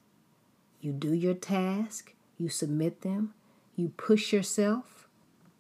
You 0.81 0.93
do 0.93 1.13
your 1.13 1.35
task, 1.35 2.15
you 2.39 2.49
submit 2.49 3.03
them, 3.03 3.35
you 3.77 3.91
push 3.97 4.33
yourself 4.33 5.09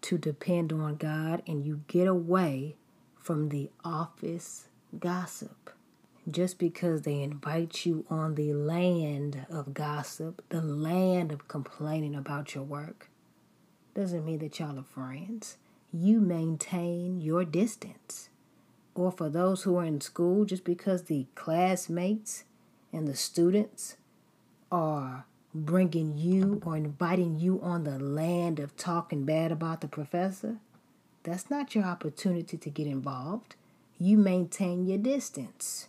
to 0.02 0.16
depend 0.16 0.72
on 0.72 0.96
God, 0.96 1.42
and 1.46 1.64
you 1.64 1.82
get 1.88 2.06
away 2.06 2.76
from 3.20 3.50
the 3.50 3.70
office 3.84 4.66
gossip. 4.98 5.70
Just 6.28 6.58
because 6.58 7.02
they 7.02 7.22
invite 7.22 7.86
you 7.86 8.04
on 8.10 8.34
the 8.34 8.52
land 8.52 9.46
of 9.48 9.72
gossip, 9.72 10.42
the 10.50 10.60
land 10.60 11.32
of 11.32 11.48
complaining 11.48 12.14
about 12.14 12.54
your 12.54 12.64
work, 12.64 13.08
doesn't 13.94 14.24
mean 14.24 14.38
that 14.40 14.58
y'all 14.58 14.78
are 14.78 14.82
friends. 14.82 15.56
You 15.92 16.20
maintain 16.20 17.20
your 17.20 17.44
distance. 17.44 18.28
Or 18.94 19.10
for 19.10 19.28
those 19.28 19.62
who 19.62 19.76
are 19.76 19.84
in 19.84 20.00
school, 20.00 20.44
just 20.44 20.64
because 20.64 21.04
the 21.04 21.26
classmates 21.34 22.44
and 22.92 23.08
the 23.08 23.16
students 23.16 23.96
are 24.70 25.24
bringing 25.54 26.16
you 26.18 26.60
or 26.64 26.76
inviting 26.76 27.38
you 27.38 27.60
on 27.62 27.84
the 27.84 27.98
land 27.98 28.60
of 28.60 28.76
talking 28.76 29.24
bad 29.24 29.50
about 29.50 29.80
the 29.80 29.88
professor, 29.88 30.58
that's 31.22 31.50
not 31.50 31.74
your 31.74 31.84
opportunity 31.84 32.56
to 32.56 32.70
get 32.70 32.86
involved. 32.86 33.56
You 33.98 34.16
maintain 34.16 34.86
your 34.86 34.98
distance. 34.98 35.88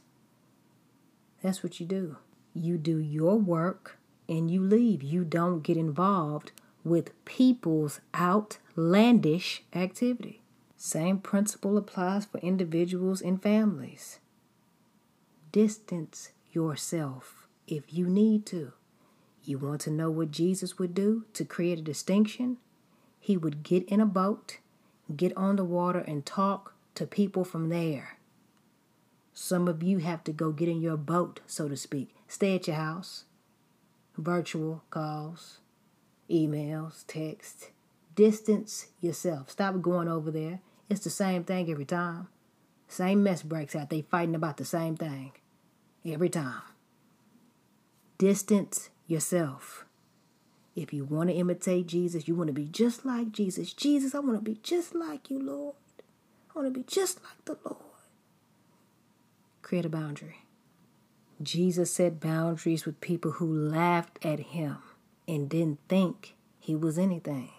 That's 1.41 1.63
what 1.63 1.79
you 1.79 1.85
do. 1.85 2.17
You 2.53 2.77
do 2.77 2.97
your 2.97 3.37
work 3.37 3.97
and 4.27 4.49
you 4.51 4.61
leave. 4.61 5.01
You 5.01 5.23
don't 5.23 5.61
get 5.61 5.77
involved 5.77 6.51
with 6.83 7.25
people's 7.25 7.99
outlandish 8.15 9.63
activity. 9.73 10.41
Same 10.75 11.19
principle 11.19 11.77
applies 11.77 12.25
for 12.25 12.39
individuals 12.39 13.21
and 13.21 13.41
families. 13.41 14.19
Distance 15.51 16.31
yourself 16.51 17.47
if 17.67 17.93
you 17.93 18.07
need 18.07 18.45
to. 18.47 18.73
You 19.43 19.57
want 19.57 19.81
to 19.81 19.91
know 19.91 20.09
what 20.09 20.31
Jesus 20.31 20.77
would 20.77 20.93
do 20.93 21.25
to 21.33 21.45
create 21.45 21.79
a 21.79 21.83
distinction? 21.83 22.57
He 23.19 23.37
would 23.37 23.63
get 23.63 23.87
in 23.87 23.99
a 23.99 24.05
boat, 24.05 24.57
get 25.15 25.35
on 25.37 25.55
the 25.55 25.63
water, 25.63 25.99
and 25.99 26.25
talk 26.25 26.73
to 26.95 27.05
people 27.05 27.43
from 27.43 27.69
there. 27.69 28.17
Some 29.33 29.67
of 29.67 29.81
you 29.81 29.99
have 29.99 30.23
to 30.25 30.33
go 30.33 30.51
get 30.51 30.69
in 30.69 30.81
your 30.81 30.97
boat, 30.97 31.39
so 31.47 31.67
to 31.67 31.77
speak. 31.77 32.15
Stay 32.27 32.55
at 32.55 32.67
your 32.67 32.75
house. 32.75 33.25
Virtual 34.17 34.83
calls, 34.89 35.59
emails, 36.29 37.05
text. 37.07 37.69
Distance 38.15 38.87
yourself. 38.99 39.49
Stop 39.49 39.81
going 39.81 40.07
over 40.07 40.31
there. 40.31 40.59
It's 40.89 41.03
the 41.03 41.09
same 41.09 41.43
thing 41.43 41.71
every 41.71 41.85
time. 41.85 42.27
Same 42.87 43.23
mess 43.23 43.41
breaks 43.41 43.75
out. 43.75 43.89
They 43.89 44.01
fighting 44.01 44.35
about 44.35 44.57
the 44.57 44.65
same 44.65 44.97
thing 44.97 45.31
every 46.05 46.29
time. 46.29 46.61
Distance 48.17 48.89
yourself. 49.07 49.85
If 50.75 50.93
you 50.93 51.05
want 51.05 51.29
to 51.29 51.35
imitate 51.35 51.87
Jesus, 51.87 52.27
you 52.27 52.35
want 52.35 52.47
to 52.47 52.53
be 52.53 52.65
just 52.65 53.05
like 53.05 53.31
Jesus. 53.31 53.73
Jesus, 53.73 54.13
I 54.13 54.19
want 54.19 54.35
to 54.35 54.41
be 54.41 54.59
just 54.61 54.93
like 54.93 55.29
you, 55.29 55.39
Lord. 55.39 55.75
I 56.53 56.59
want 56.59 56.73
to 56.73 56.79
be 56.79 56.85
just 56.85 57.19
like 57.23 57.45
the 57.45 57.57
Lord. 57.63 57.90
Create 59.71 59.85
a 59.85 59.89
boundary. 59.89 60.39
Jesus 61.41 61.93
set 61.93 62.19
boundaries 62.19 62.85
with 62.85 62.99
people 62.99 63.31
who 63.31 63.47
laughed 63.47 64.19
at 64.21 64.41
him 64.51 64.79
and 65.29 65.47
didn't 65.47 65.79
think 65.87 66.35
he 66.59 66.75
was 66.75 66.97
anything. 66.97 67.53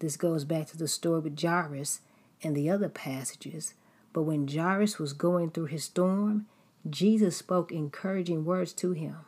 This 0.00 0.16
goes 0.16 0.42
back 0.44 0.66
to 0.66 0.76
the 0.76 0.88
story 0.88 1.20
with 1.20 1.40
Jairus 1.40 2.00
and 2.42 2.56
the 2.56 2.68
other 2.68 2.88
passages. 2.88 3.74
But 4.12 4.22
when 4.22 4.48
Jairus 4.48 4.98
was 4.98 5.12
going 5.12 5.52
through 5.52 5.66
his 5.66 5.84
storm, 5.84 6.46
Jesus 6.90 7.36
spoke 7.36 7.70
encouraging 7.70 8.44
words 8.44 8.72
to 8.72 8.90
him 8.90 9.18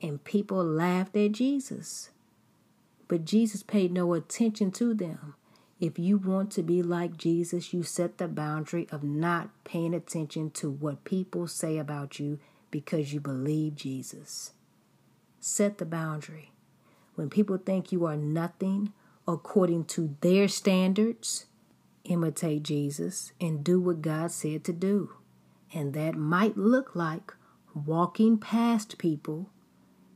and 0.00 0.22
people 0.22 0.62
laughed 0.62 1.16
at 1.16 1.32
Jesus. 1.32 2.10
But 3.08 3.24
Jesus 3.24 3.64
paid 3.64 3.90
no 3.90 4.14
attention 4.14 4.70
to 4.70 4.94
them. 4.94 5.34
If 5.82 5.98
you 5.98 6.16
want 6.16 6.52
to 6.52 6.62
be 6.62 6.80
like 6.80 7.16
Jesus, 7.16 7.74
you 7.74 7.82
set 7.82 8.18
the 8.18 8.28
boundary 8.28 8.86
of 8.92 9.02
not 9.02 9.50
paying 9.64 9.94
attention 9.94 10.52
to 10.52 10.70
what 10.70 11.02
people 11.02 11.48
say 11.48 11.76
about 11.76 12.20
you 12.20 12.38
because 12.70 13.12
you 13.12 13.18
believe 13.18 13.74
Jesus. 13.74 14.52
Set 15.40 15.78
the 15.78 15.84
boundary. 15.84 16.52
When 17.16 17.28
people 17.28 17.56
think 17.56 17.90
you 17.90 18.06
are 18.06 18.16
nothing 18.16 18.92
according 19.26 19.86
to 19.86 20.14
their 20.20 20.46
standards, 20.46 21.46
imitate 22.04 22.62
Jesus 22.62 23.32
and 23.40 23.64
do 23.64 23.80
what 23.80 24.02
God 24.02 24.30
said 24.30 24.62
to 24.66 24.72
do. 24.72 25.14
And 25.74 25.94
that 25.94 26.14
might 26.14 26.56
look 26.56 26.94
like 26.94 27.34
walking 27.74 28.38
past 28.38 28.98
people 28.98 29.50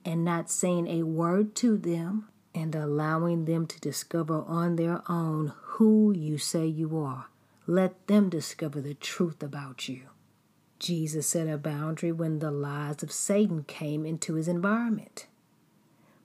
and 0.05 0.24
not 0.24 0.48
saying 0.48 0.87
a 0.87 1.02
word 1.02 1.57
to 1.57 1.76
them 1.76 2.29
and 2.57 2.75
allowing 2.75 3.45
them 3.45 3.66
to 3.66 3.79
discover 3.79 4.42
on 4.49 4.77
their 4.77 5.03
own 5.09 5.53
who 5.62 6.11
you 6.11 6.38
say 6.38 6.66
you 6.66 6.99
are. 6.99 7.27
Let 7.66 8.07
them 8.07 8.31
discover 8.31 8.81
the 8.81 8.95
truth 8.95 9.42
about 9.42 9.88
you. 9.90 10.05
Jesus 10.79 11.27
set 11.27 11.49
a 11.49 11.59
boundary 11.59 12.12
when 12.12 12.38
the 12.38 12.51
lies 12.51 13.03
of 13.03 13.12
Satan 13.12 13.64
came 13.64 14.07
into 14.07 14.35
his 14.35 14.49
environment. 14.49 15.27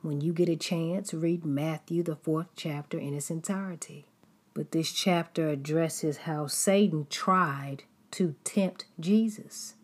When 0.02 0.22
you 0.22 0.32
get 0.32 0.48
a 0.48 0.56
chance, 0.56 1.14
read 1.14 1.46
Matthew, 1.46 2.02
the 2.02 2.16
fourth 2.16 2.48
chapter, 2.56 2.98
in 2.98 3.14
its 3.14 3.30
entirety. 3.30 4.06
But 4.54 4.72
this 4.72 4.92
chapter 4.92 5.50
addresses 5.50 6.20
how 6.20 6.48
Satan 6.48 7.08
tried 7.10 7.84
to 8.12 8.36
tempt 8.46 8.86
Jesus. 9.00 9.76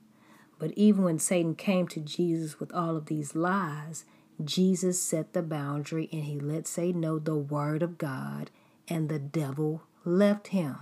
But 0.59 0.71
even 0.75 1.03
when 1.03 1.19
Satan 1.19 1.55
came 1.55 1.87
to 1.89 1.99
Jesus 1.99 2.59
with 2.59 2.73
all 2.73 2.95
of 2.95 3.07
these 3.07 3.35
lies, 3.35 4.05
Jesus 4.43 5.01
set 5.01 5.33
the 5.33 5.41
boundary 5.41 6.07
and 6.11 6.23
he 6.25 6.39
let 6.39 6.67
Satan 6.67 7.01
know 7.01 7.17
the 7.17 7.35
word 7.35 7.81
of 7.81 7.97
God, 7.97 8.51
and 8.87 9.09
the 9.09 9.19
devil 9.19 9.83
left 10.05 10.47
him. 10.47 10.75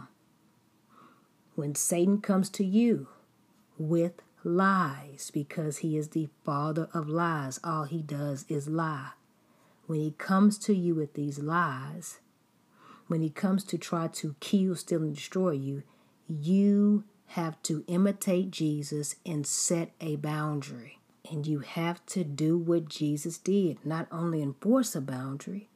When 1.55 1.73
Satan 1.73 2.19
comes 2.19 2.49
to 2.51 2.65
you 2.65 3.07
with 3.77 4.21
lies, 4.43 5.31
because 5.33 5.77
he 5.77 5.97
is 5.97 6.09
the 6.09 6.29
father 6.43 6.89
of 6.93 7.07
lies, 7.07 7.59
all 7.63 7.85
he 7.85 8.01
does 8.01 8.45
is 8.49 8.67
lie. 8.67 9.11
When 9.87 9.99
he 9.99 10.11
comes 10.11 10.57
to 10.59 10.75
you 10.75 10.95
with 10.95 11.13
these 11.13 11.39
lies, 11.39 12.19
when 13.07 13.21
he 13.21 13.29
comes 13.29 13.63
to 13.65 13.77
try 13.77 14.07
to 14.07 14.35
kill, 14.39 14.75
steal, 14.75 15.01
and 15.01 15.15
destroy 15.15 15.51
you, 15.51 15.83
you 16.27 17.05
have 17.27 17.61
to 17.63 17.83
imitate 17.87 18.51
Jesus 18.51 19.15
and 19.25 19.47
set 19.47 19.91
a 20.01 20.15
boundary. 20.17 20.94
And 21.29 21.47
you 21.47 21.59
have 21.59 22.05
to 22.07 22.23
do 22.23 22.57
what 22.57 22.89
Jesus 22.89 23.38
did 23.38 23.83
not 23.85 24.07
only 24.11 24.41
enforce 24.41 24.95
a 24.95 25.01
boundary, 25.01 25.69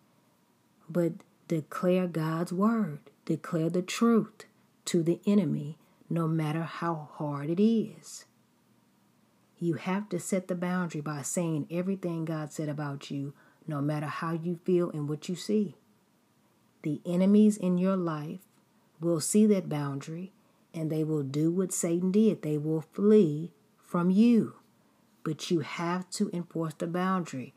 but 0.89 1.13
declare 1.47 2.07
God's 2.07 2.53
word, 2.53 2.99
declare 3.25 3.69
the 3.69 3.81
truth 3.81 4.45
to 4.85 5.01
the 5.03 5.19
enemy, 5.25 5.77
no 6.09 6.27
matter 6.27 6.63
how 6.63 7.09
hard 7.13 7.49
it 7.49 7.61
is. 7.61 8.25
You 9.59 9.75
have 9.75 10.07
to 10.09 10.19
set 10.19 10.47
the 10.47 10.55
boundary 10.55 11.01
by 11.01 11.21
saying 11.21 11.67
everything 11.69 12.25
God 12.25 12.53
said 12.53 12.69
about 12.69 13.11
you, 13.11 13.33
no 13.67 13.81
matter 13.81 14.07
how 14.07 14.33
you 14.33 14.59
feel 14.63 14.89
and 14.89 15.09
what 15.09 15.27
you 15.27 15.35
see. 15.35 15.75
The 16.83 17.01
enemies 17.05 17.57
in 17.57 17.77
your 17.77 17.97
life 17.97 18.39
will 19.01 19.19
see 19.19 19.45
that 19.47 19.69
boundary 19.69 20.31
and 20.73 20.89
they 20.89 21.03
will 21.03 21.23
do 21.23 21.51
what 21.51 21.73
Satan 21.73 22.11
did. 22.11 22.41
They 22.41 22.57
will 22.57 22.81
flee 22.81 23.51
from 23.83 24.11
you. 24.11 24.55
But 25.23 25.51
you 25.51 25.59
have 25.59 26.09
to 26.11 26.29
enforce 26.33 26.73
the 26.75 26.87
boundary. 26.87 27.53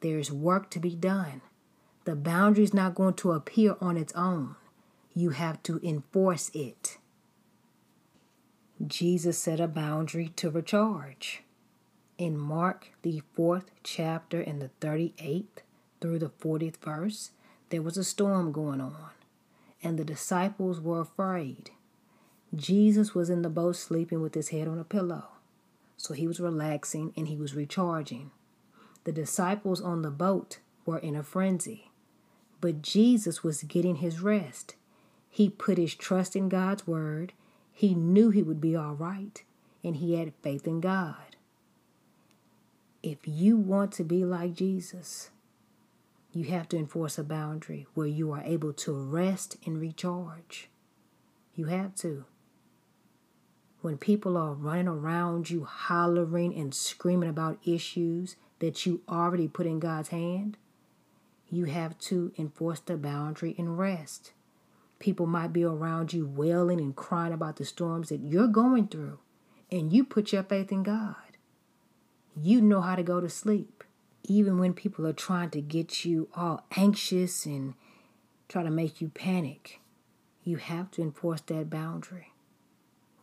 There's 0.00 0.32
work 0.32 0.70
to 0.70 0.80
be 0.80 0.94
done. 0.94 1.42
The 2.04 2.16
boundary 2.16 2.64
is 2.64 2.74
not 2.74 2.94
going 2.94 3.14
to 3.14 3.32
appear 3.32 3.76
on 3.80 3.96
its 3.96 4.12
own. 4.14 4.56
You 5.14 5.30
have 5.30 5.62
to 5.64 5.80
enforce 5.82 6.50
it. 6.54 6.98
Jesus 8.86 9.38
set 9.38 9.58
a 9.58 9.66
boundary 9.66 10.28
to 10.36 10.50
recharge. 10.50 11.42
In 12.16 12.38
Mark, 12.38 12.92
the 13.02 13.22
fourth 13.34 13.70
chapter, 13.82 14.40
in 14.40 14.60
the 14.60 14.70
38th 14.80 15.62
through 16.00 16.18
the 16.20 16.30
40th 16.30 16.76
verse, 16.76 17.32
there 17.70 17.82
was 17.82 17.96
a 17.96 18.04
storm 18.04 18.52
going 18.52 18.80
on, 18.80 19.10
and 19.82 19.98
the 19.98 20.04
disciples 20.04 20.80
were 20.80 21.00
afraid. 21.00 21.70
Jesus 22.54 23.14
was 23.14 23.28
in 23.28 23.42
the 23.42 23.50
boat 23.50 23.76
sleeping 23.76 24.22
with 24.22 24.34
his 24.34 24.48
head 24.48 24.68
on 24.68 24.78
a 24.78 24.84
pillow. 24.84 25.24
So 25.98 26.14
he 26.14 26.26
was 26.26 26.40
relaxing 26.40 27.12
and 27.16 27.28
he 27.28 27.36
was 27.36 27.54
recharging. 27.54 28.30
The 29.04 29.12
disciples 29.12 29.82
on 29.82 30.00
the 30.00 30.10
boat 30.10 30.60
were 30.86 30.98
in 30.98 31.14
a 31.14 31.22
frenzy. 31.22 31.90
But 32.60 32.82
Jesus 32.82 33.44
was 33.44 33.62
getting 33.64 33.96
his 33.96 34.20
rest. 34.20 34.76
He 35.28 35.50
put 35.50 35.76
his 35.76 35.94
trust 35.94 36.34
in 36.34 36.48
God's 36.48 36.86
word. 36.86 37.32
He 37.72 37.94
knew 37.94 38.30
he 38.30 38.42
would 38.42 38.60
be 38.60 38.74
all 38.74 38.94
right, 38.94 39.42
and 39.84 39.96
he 39.96 40.14
had 40.14 40.32
faith 40.42 40.66
in 40.66 40.80
God. 40.80 41.36
If 43.02 43.18
you 43.24 43.56
want 43.56 43.92
to 43.92 44.04
be 44.04 44.24
like 44.24 44.54
Jesus, 44.54 45.30
you 46.32 46.44
have 46.44 46.68
to 46.70 46.76
enforce 46.76 47.18
a 47.18 47.24
boundary 47.24 47.86
where 47.94 48.06
you 48.06 48.32
are 48.32 48.42
able 48.42 48.72
to 48.72 48.92
rest 48.92 49.56
and 49.64 49.80
recharge. 49.80 50.68
You 51.54 51.66
have 51.66 51.94
to 51.96 52.24
when 53.80 53.96
people 53.96 54.36
are 54.36 54.52
running 54.52 54.88
around 54.88 55.50
you 55.50 55.64
hollering 55.64 56.54
and 56.54 56.74
screaming 56.74 57.28
about 57.28 57.58
issues 57.64 58.36
that 58.58 58.84
you 58.84 59.02
already 59.08 59.46
put 59.46 59.66
in 59.66 59.78
God's 59.78 60.08
hand, 60.08 60.56
you 61.48 61.66
have 61.66 61.96
to 61.98 62.32
enforce 62.36 62.80
the 62.80 62.96
boundary 62.96 63.54
and 63.56 63.78
rest. 63.78 64.32
People 64.98 65.26
might 65.26 65.52
be 65.52 65.62
around 65.62 66.12
you 66.12 66.26
wailing 66.26 66.80
and 66.80 66.96
crying 66.96 67.32
about 67.32 67.56
the 67.56 67.64
storms 67.64 68.08
that 68.08 68.20
you're 68.20 68.48
going 68.48 68.88
through, 68.88 69.20
and 69.70 69.92
you 69.92 70.04
put 70.04 70.32
your 70.32 70.42
faith 70.42 70.72
in 70.72 70.82
God. 70.82 71.14
You 72.36 72.60
know 72.60 72.80
how 72.80 72.96
to 72.96 73.02
go 73.02 73.20
to 73.20 73.28
sleep. 73.28 73.84
Even 74.24 74.58
when 74.58 74.74
people 74.74 75.06
are 75.06 75.12
trying 75.12 75.50
to 75.50 75.60
get 75.60 76.04
you 76.04 76.28
all 76.34 76.66
anxious 76.76 77.46
and 77.46 77.74
try 78.48 78.62
to 78.64 78.70
make 78.70 79.00
you 79.00 79.08
panic, 79.08 79.80
you 80.42 80.56
have 80.56 80.90
to 80.92 81.02
enforce 81.02 81.40
that 81.42 81.70
boundary 81.70 82.27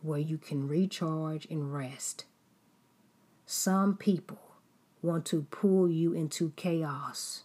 where 0.02 0.18
you 0.18 0.38
can 0.38 0.68
recharge 0.68 1.46
and 1.46 1.72
rest. 1.72 2.24
Some 3.44 3.96
people 3.96 4.40
want 5.02 5.24
to 5.26 5.42
pull 5.50 5.88
you 5.88 6.12
into 6.12 6.52
chaos. 6.56 7.44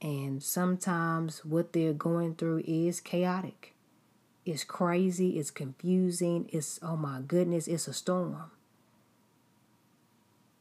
And 0.00 0.42
sometimes 0.42 1.44
what 1.44 1.72
they're 1.72 1.92
going 1.92 2.34
through 2.34 2.64
is 2.66 3.00
chaotic. 3.00 3.74
It's 4.44 4.64
crazy, 4.64 5.38
it's 5.38 5.52
confusing, 5.52 6.48
it's, 6.52 6.80
oh 6.82 6.96
my 6.96 7.20
goodness, 7.20 7.68
it's 7.68 7.86
a 7.86 7.92
storm. 7.92 8.50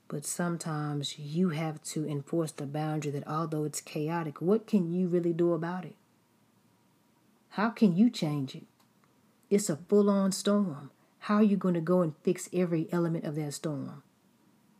But 0.07 0.25
sometimes 0.25 1.17
you 1.17 1.49
have 1.49 1.81
to 1.85 2.07
enforce 2.07 2.51
the 2.51 2.67
boundary 2.67 3.11
that 3.13 3.27
although 3.27 3.63
it's 3.63 3.81
chaotic, 3.81 4.41
what 4.41 4.67
can 4.67 4.91
you 4.91 5.07
really 5.07 5.33
do 5.33 5.53
about 5.53 5.85
it? 5.85 5.95
How 7.51 7.69
can 7.69 7.95
you 7.95 8.09
change 8.09 8.53
it? 8.53 8.65
It's 9.51 9.69
a 9.69 9.75
full 9.75 10.09
on 10.09 10.31
storm. 10.31 10.91
How 11.19 11.35
are 11.35 11.43
you 11.43 11.57
going 11.57 11.73
to 11.73 11.81
go 11.81 12.01
and 12.01 12.15
fix 12.23 12.47
every 12.53 12.87
element 12.89 13.25
of 13.25 13.35
that 13.35 13.53
storm? 13.53 14.01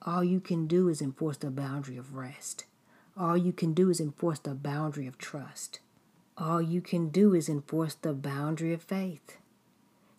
All 0.04 0.24
you 0.24 0.40
can 0.40 0.66
do 0.66 0.88
is 0.88 1.02
enforce 1.02 1.36
the 1.36 1.52
boundary 1.52 1.98
of 1.98 2.16
rest. 2.16 2.64
All 3.18 3.36
you 3.36 3.52
can 3.52 3.74
do 3.74 3.90
is 3.90 4.00
enforce 4.00 4.40
the 4.40 4.56
boundary 4.56 5.08
of 5.08 5.18
trust. 5.18 5.82
All 6.38 6.62
you 6.62 6.80
can 6.80 7.10
do 7.10 7.34
is 7.34 7.50
enforce 7.50 7.96
the 7.96 8.14
boundary 8.14 8.72
of 8.74 8.82
faith. 8.82 9.38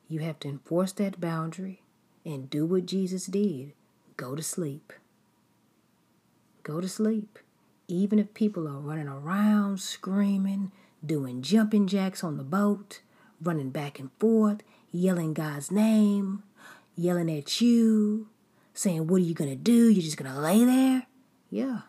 You 0.07 0.21
have 0.21 0.38
to 0.41 0.49
enforce 0.49 0.93
that 0.93 1.19
boundary 1.19 1.81
and 2.23 2.51
do 2.51 2.67
what 2.67 2.85
Jesus 2.85 3.25
did 3.25 3.73
go 4.19 4.35
to 4.35 4.43
sleep. 4.43 4.93
Go 6.62 6.83
to 6.83 6.88
sleep. 6.91 7.38
Even 7.88 8.19
if 8.19 8.35
people 8.35 8.69
are 8.69 8.79
running 8.79 9.09
around 9.09 9.81
screaming, 9.81 10.73
doing 11.05 11.41
jumping 11.41 11.87
jacks 11.87 12.23
on 12.23 12.37
the 12.37 12.45
boat, 12.45 13.01
running 13.42 13.70
back 13.70 13.98
and 13.98 14.11
forth, 14.18 14.62
yelling 14.90 15.35
God's 15.35 15.70
name, 15.70 16.42
yelling 16.96 17.31
at 17.31 17.61
you, 17.61 18.28
saying, 18.74 19.07
What 19.07 19.16
are 19.16 19.24
you 19.24 19.35
going 19.35 19.50
to 19.50 19.57
do? 19.57 19.88
You're 19.88 20.02
just 20.02 20.16
going 20.16 20.33
to 20.33 20.38
lay 20.38 20.64
there? 20.64 21.07
Yeah, 21.50 21.81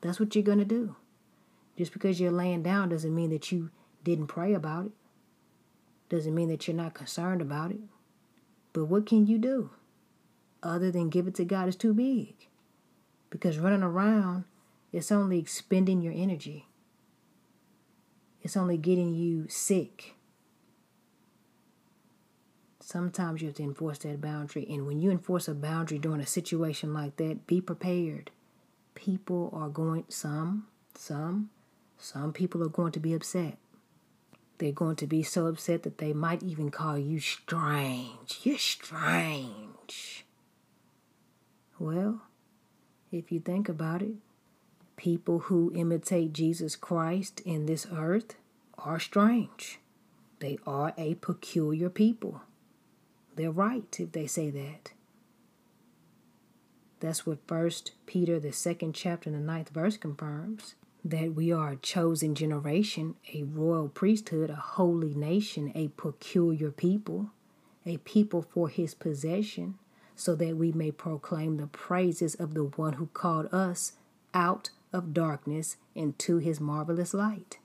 that's 0.00 0.18
what 0.18 0.34
you're 0.34 0.44
going 0.44 0.58
to 0.58 0.64
do. 0.64 0.96
Just 1.76 1.92
because 1.92 2.20
you're 2.20 2.30
laying 2.30 2.62
down 2.62 2.88
doesn't 2.88 3.14
mean 3.14 3.30
that 3.30 3.50
you 3.50 3.70
didn't 4.04 4.26
pray 4.26 4.52
about 4.52 4.86
it, 4.86 4.92
doesn't 6.08 6.34
mean 6.34 6.48
that 6.48 6.66
you're 6.66 6.76
not 6.76 6.94
concerned 6.94 7.40
about 7.40 7.70
it. 7.70 7.80
But 8.72 8.86
what 8.86 9.06
can 9.06 9.26
you 9.26 9.38
do 9.38 9.70
other 10.62 10.90
than 10.90 11.10
give 11.10 11.26
it 11.26 11.34
to 11.36 11.44
God 11.44 11.68
is 11.68 11.76
too 11.76 11.94
big? 11.94 12.34
Because 13.30 13.58
running 13.58 13.82
around, 13.82 14.44
it's 14.92 15.10
only 15.10 15.38
expending 15.38 16.02
your 16.02 16.12
energy. 16.14 16.66
It's 18.42 18.56
only 18.56 18.76
getting 18.76 19.14
you 19.14 19.46
sick. 19.48 20.14
Sometimes 22.92 23.40
you 23.40 23.48
have 23.48 23.56
to 23.56 23.62
enforce 23.62 23.96
that 24.00 24.20
boundary. 24.20 24.66
And 24.68 24.86
when 24.86 25.00
you 25.00 25.10
enforce 25.10 25.48
a 25.48 25.54
boundary 25.54 25.98
during 25.98 26.20
a 26.20 26.26
situation 26.26 26.92
like 26.92 27.16
that, 27.16 27.46
be 27.46 27.58
prepared. 27.58 28.30
People 28.94 29.48
are 29.54 29.70
going, 29.70 30.04
some, 30.10 30.66
some, 30.94 31.48
some 31.96 32.34
people 32.34 32.62
are 32.62 32.68
going 32.68 32.92
to 32.92 33.00
be 33.00 33.14
upset. 33.14 33.56
They're 34.58 34.72
going 34.72 34.96
to 34.96 35.06
be 35.06 35.22
so 35.22 35.46
upset 35.46 35.84
that 35.84 35.96
they 35.96 36.12
might 36.12 36.42
even 36.42 36.70
call 36.70 36.98
you 36.98 37.18
strange. 37.18 38.40
You're 38.42 38.58
strange. 38.58 40.26
Well, 41.78 42.20
if 43.10 43.32
you 43.32 43.40
think 43.40 43.70
about 43.70 44.02
it, 44.02 44.16
people 44.96 45.38
who 45.48 45.72
imitate 45.74 46.34
Jesus 46.34 46.76
Christ 46.76 47.40
in 47.46 47.64
this 47.64 47.86
earth 47.90 48.36
are 48.76 49.00
strange 49.00 49.78
They 50.40 50.58
are 50.66 50.92
a 50.98 51.14
peculiar 51.14 51.88
people. 51.88 52.42
They're 53.34 53.50
right 53.50 53.84
if 53.98 54.12
they 54.12 54.26
say 54.26 54.50
that. 54.50 54.92
That's 57.00 57.26
what 57.26 57.46
First 57.48 57.92
Peter, 58.06 58.38
the 58.38 58.52
second 58.52 58.94
chapter, 58.94 59.28
and 59.28 59.36
the 59.36 59.44
ninth 59.44 59.70
verse 59.70 59.96
confirms 59.96 60.76
that 61.04 61.34
we 61.34 61.50
are 61.50 61.70
a 61.70 61.76
chosen 61.76 62.34
generation, 62.34 63.16
a 63.34 63.42
royal 63.42 63.88
priesthood, 63.88 64.50
a 64.50 64.54
holy 64.54 65.14
nation, 65.14 65.72
a 65.74 65.88
peculiar 65.88 66.70
people, 66.70 67.30
a 67.84 67.96
people 67.98 68.42
for 68.42 68.68
his 68.68 68.94
possession, 68.94 69.78
so 70.14 70.36
that 70.36 70.56
we 70.56 70.70
may 70.70 70.92
proclaim 70.92 71.56
the 71.56 71.66
praises 71.66 72.36
of 72.36 72.54
the 72.54 72.64
one 72.64 72.92
who 72.94 73.06
called 73.06 73.52
us 73.52 73.94
out 74.32 74.70
of 74.92 75.12
darkness 75.12 75.76
into 75.94 76.38
his 76.38 76.60
marvelous 76.60 77.12
light. 77.12 77.58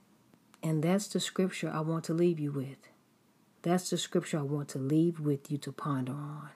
And 0.62 0.82
that's 0.82 1.06
the 1.06 1.20
scripture 1.20 1.70
I 1.72 1.80
want 1.80 2.04
to 2.04 2.14
leave 2.14 2.40
you 2.40 2.50
with. 2.50 2.88
That's 3.62 3.90
the 3.90 3.98
scripture 3.98 4.38
I 4.38 4.42
want 4.42 4.68
to 4.70 4.78
leave 4.78 5.20
with 5.20 5.50
you 5.50 5.58
to 5.58 5.72
ponder 5.72 6.12
on. 6.12 6.50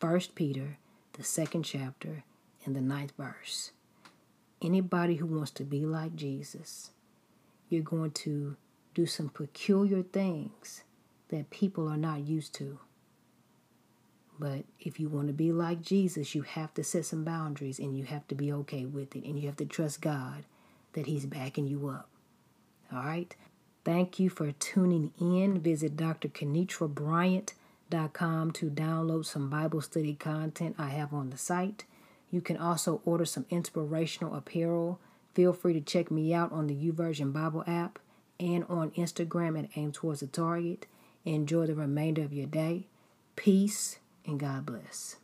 First 0.00 0.34
Peter, 0.34 0.78
the 1.12 1.22
second 1.22 1.62
chapter, 1.62 2.24
and 2.64 2.74
the 2.74 2.80
ninth 2.80 3.12
verse. 3.16 3.72
Anybody 4.60 5.16
who 5.16 5.26
wants 5.26 5.50
to 5.52 5.64
be 5.64 5.84
like 5.84 6.14
Jesus, 6.14 6.90
you're 7.68 7.82
going 7.82 8.10
to 8.12 8.56
do 8.94 9.06
some 9.06 9.28
peculiar 9.28 10.02
things 10.02 10.82
that 11.28 11.50
people 11.50 11.88
are 11.88 11.96
not 11.96 12.26
used 12.26 12.54
to. 12.54 12.78
But 14.38 14.64
if 14.80 14.98
you 14.98 15.08
want 15.08 15.28
to 15.28 15.32
be 15.32 15.52
like 15.52 15.82
Jesus, 15.82 16.34
you 16.34 16.42
have 16.42 16.74
to 16.74 16.84
set 16.84 17.06
some 17.06 17.24
boundaries 17.24 17.78
and 17.78 17.96
you 17.96 18.04
have 18.04 18.26
to 18.28 18.34
be 18.34 18.52
okay 18.52 18.84
with 18.84 19.14
it. 19.14 19.24
And 19.24 19.38
you 19.38 19.46
have 19.46 19.56
to 19.56 19.66
trust 19.66 20.00
God 20.00 20.44
that 20.94 21.06
He's 21.06 21.26
backing 21.26 21.66
you 21.66 21.88
up. 21.88 22.08
All 22.92 23.04
right? 23.04 23.34
Thank 23.84 24.20
you 24.20 24.30
for 24.30 24.52
tuning 24.52 25.12
in. 25.20 25.60
Visit 25.60 25.96
drkenitrabryant.com 25.96 28.52
to 28.52 28.70
download 28.70 29.26
some 29.26 29.50
Bible 29.50 29.80
study 29.80 30.14
content 30.14 30.76
I 30.78 30.90
have 30.90 31.12
on 31.12 31.30
the 31.30 31.36
site. 31.36 31.84
You 32.30 32.40
can 32.40 32.56
also 32.56 33.02
order 33.04 33.24
some 33.24 33.46
inspirational 33.50 34.34
apparel. 34.34 35.00
Feel 35.34 35.52
free 35.52 35.72
to 35.74 35.80
check 35.80 36.10
me 36.10 36.32
out 36.32 36.52
on 36.52 36.68
the 36.68 36.74
YouVersion 36.74 37.32
Bible 37.32 37.64
app 37.66 37.98
and 38.38 38.64
on 38.68 38.92
Instagram 38.92 39.58
at 39.58 39.70
Aim 39.76 39.90
Towards 39.92 40.20
the 40.20 40.26
Target. 40.26 40.86
Enjoy 41.24 41.66
the 41.66 41.74
remainder 41.74 42.22
of 42.22 42.32
your 42.32 42.46
day. 42.46 42.86
Peace 43.36 43.98
and 44.26 44.38
God 44.38 44.66
bless. 44.66 45.16